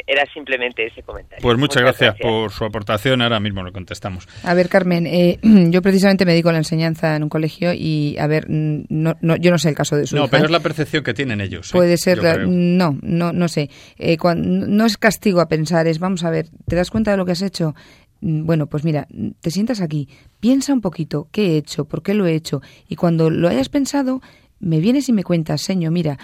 [0.07, 1.43] era simplemente ese comentario.
[1.43, 3.23] Pues muchas gracias, por su aportación.
[3.23, 4.29] Ahora mismo lo contestamos.
[4.45, 8.17] A ver, Carmen, eh, yo precisamente me dedico a la enseñanza en un colegio y,
[8.19, 10.31] a ver, no, no, yo no sé el caso de su No, hija.
[10.31, 11.69] pero es la percepción que tienen ellos.
[11.71, 11.73] ¿eh?
[11.73, 13.71] Puede ser, la- no, no, no sé.
[13.99, 17.17] Eh, cuan- no es castigo a pensar, es, vamos a ver, ¿te das cuenta de
[17.17, 17.75] lo que has hecho?
[18.21, 19.07] Mm, Bueno, pues mira,
[19.41, 20.09] te sientas aquí,
[20.41, 21.85] piensa un poquito, ¿qué he hecho?
[21.87, 22.61] ¿Por qué lo he hecho?
[22.89, 24.21] Y cuando lo hayas pensado,
[24.61, 26.19] me vienes y me cuentas, señor, mira,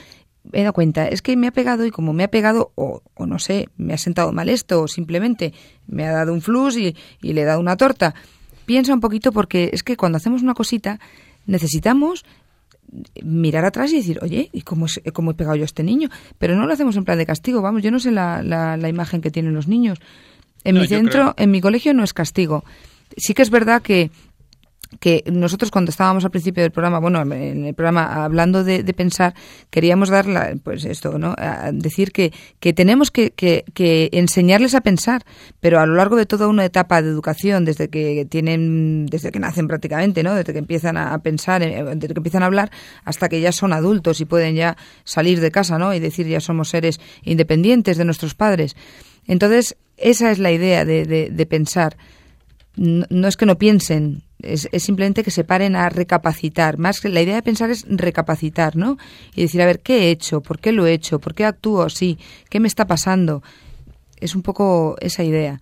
[0.51, 3.03] me he dado cuenta, es que me ha pegado y como me ha pegado, o,
[3.15, 5.55] o no sé, me ha sentado mal esto, o simplemente
[5.87, 8.15] me ha dado un flus y, y le he dado una torta.
[8.67, 10.99] Piensa un poquito porque es que cuando hacemos una cosita
[11.47, 12.25] necesitamos
[13.23, 16.09] mirar atrás y decir, oye, ¿y cómo, es- cómo he pegado yo a este niño?
[16.39, 18.89] Pero no lo hacemos en plan de castigo, vamos, yo no sé la, la, la
[18.89, 19.99] imagen que tienen los niños.
[20.65, 22.65] En No, mi centro, creo- en mi colegio no es castigo.
[23.17, 24.11] Sí que es verdad que
[25.01, 29.35] que nosotros cuando estábamos al principio del programa, bueno, en el programa hablando de, pensar,
[29.71, 31.35] queríamos dar la- pues esto, ¿no?
[31.73, 35.23] Decir que, que tenemos que, que- que enseñarles a pensar,
[35.61, 39.39] pero a lo largo de toda una etapa de educación, desde que tienen, desde que
[39.41, 40.35] nacen prácticamente, ¿no?
[40.35, 42.71] Desde que empiezan a pensar, eh, desde que empiezan a hablar,
[43.05, 45.93] hasta que ya son adultos y pueden ya salir de casa, ¿no?
[45.95, 48.77] Y decir ya somos seres independientes de nuestros padres.
[49.27, 51.97] Entonces, esa es la idea de, de- de pensar
[52.77, 56.79] no es que no piensen, es, es simplemente que se paren a recapacitar.
[56.79, 58.99] Más que la idea de pensar es recapacitar, ¿no?
[59.35, 60.41] Y decir, a ver, ¿qué he hecho?
[60.41, 61.19] ¿Por qué lo he hecho?
[61.19, 62.19] ¿Por qué actúo así?
[62.49, 63.43] ¿Qué me está pasando?
[64.21, 65.61] Es un poco esa idea.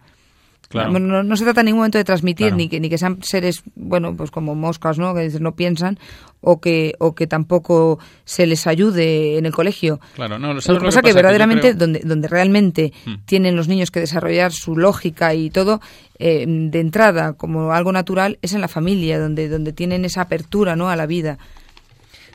[0.73, 0.99] Claro.
[0.99, 2.57] No, se trata en ningún momento de transmitir Claro.
[2.57, 5.15] ni que ni que sean seres, bueno, pues como moscas, ¿no?
[5.15, 5.99] Que no piensan
[6.41, 10.01] o que o que tampoco se les ayude en el colegio.
[10.17, 11.75] Claro, no, Lo ¿sabes que pasa es que verdaderamente creo?
[11.75, 13.15] donde, donde realmente Hmm.
[13.27, 15.81] tienen los niños que desarrollar su lógica y todo
[16.19, 20.75] eh, de entrada como algo natural es en la familia, donde, donde tienen esa apertura
[20.75, 20.89] ¿no?
[20.89, 21.39] a la vida.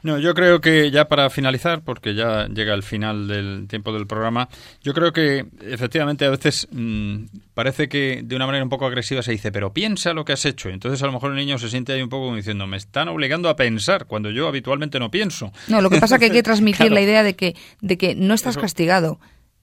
[0.03, 4.07] No, yo creo que ya para finalizar, porque ya llega el final del tiempo del
[4.07, 4.47] programa,
[4.81, 9.21] yo creo que efectivamente a veces mm, parece que de una manera un poco agresiva
[9.21, 10.69] se dice, pero piensa lo que has hecho.
[10.69, 13.07] Entonces a lo mejor el niño se siente ahí un poco como diciendo, me están
[13.07, 15.51] obligando a pensar cuando yo habitualmente no pienso.
[15.67, 16.95] No, lo que pasa es que hay que transmitir Claro.
[16.95, 18.61] la idea de que, de que no estás Eso.
[18.61, 19.19] castigado.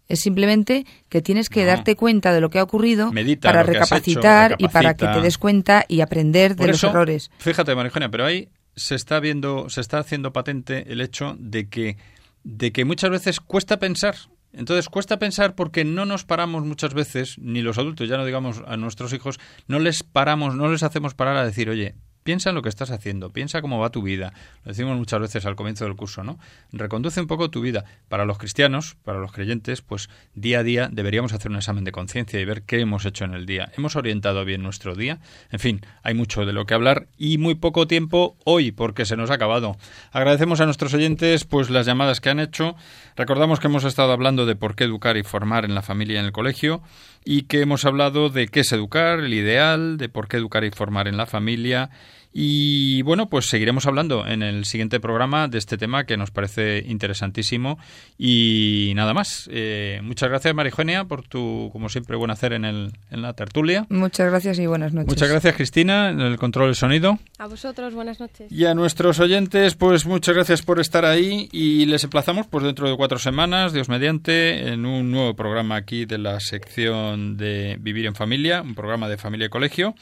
[0.06, 1.68] Es simplemente que tienes que No.
[1.68, 5.20] darte cuenta de lo que ha ocurrido Medita para hecho, recapacitar y para que te
[5.22, 7.30] des cuenta y aprender de Por los eso, errores.
[7.38, 11.96] Fíjate, Marijona, pero ahí se está viendo, se está haciendo patente el hecho de que,
[12.42, 14.16] de que muchas veces cuesta pensar.
[14.52, 18.62] Entonces cuesta pensar porque no nos paramos muchas veces, ni los adultos, ya no digamos
[18.66, 22.56] a nuestros hijos, no les paramos, no les hacemos parar a decir, oye, piensa en
[22.56, 24.32] lo que estás haciendo, piensa cómo va tu vida.
[24.64, 26.38] Lo decimos muchas veces al comienzo del curso, ¿no?
[26.72, 27.84] Reconduce un poco tu vida.
[28.08, 31.92] Para los cristianos, para los creyentes, pues día a día deberíamos hacer un examen de
[31.92, 33.70] conciencia y ver qué hemos hecho en el día.
[33.76, 35.20] ¿Hemos orientado bien nuestro día?
[35.50, 39.16] En fin, hay mucho de lo que hablar y muy poco tiempo hoy porque se
[39.16, 39.76] nos ha acabado.
[40.10, 42.74] Agradecemos a nuestros oyentes pues las llamadas que han hecho.
[43.16, 46.18] Recordamos que hemos estado hablando de por qué educar y formar en la familia y
[46.18, 46.82] en el colegio
[47.24, 50.70] y que hemos hablado de qué es educar, el ideal, de por qué educar y
[50.70, 51.90] formar en la familia.
[52.36, 56.84] Y bueno, pues seguiremos hablando en el siguiente programa de este tema que nos parece
[56.84, 57.78] interesantísimo.
[58.18, 59.48] Y nada más.
[59.52, 63.86] Eh, muchas gracias, Marijonia, por tu, como siempre, buen hacer en, el, en la tertulia.
[63.88, 65.10] Muchas gracias y buenas noches.
[65.10, 67.20] Muchas gracias, Cristina, en el control del sonido.
[67.38, 68.50] A vosotros, buenas noches.
[68.50, 72.90] Y a nuestros oyentes, pues muchas gracias por estar ahí y les emplazamos pues dentro
[72.90, 78.06] de cuatro semanas, Dios mediante, en un nuevo programa aquí de la sección de Vivir
[78.06, 79.94] en Familia, un programa de familia y colegio.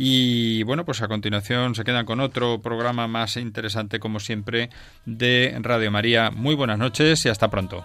[0.00, 4.70] Y bueno, pues a continuación se quedan con otro programa más interesante como siempre
[5.04, 6.30] de Radio María.
[6.30, 7.84] Muy buenas noches y hasta pronto.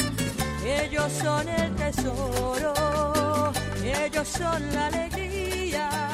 [0.79, 2.73] ellos son el tesoro,
[3.83, 6.10] ellos son la alegría.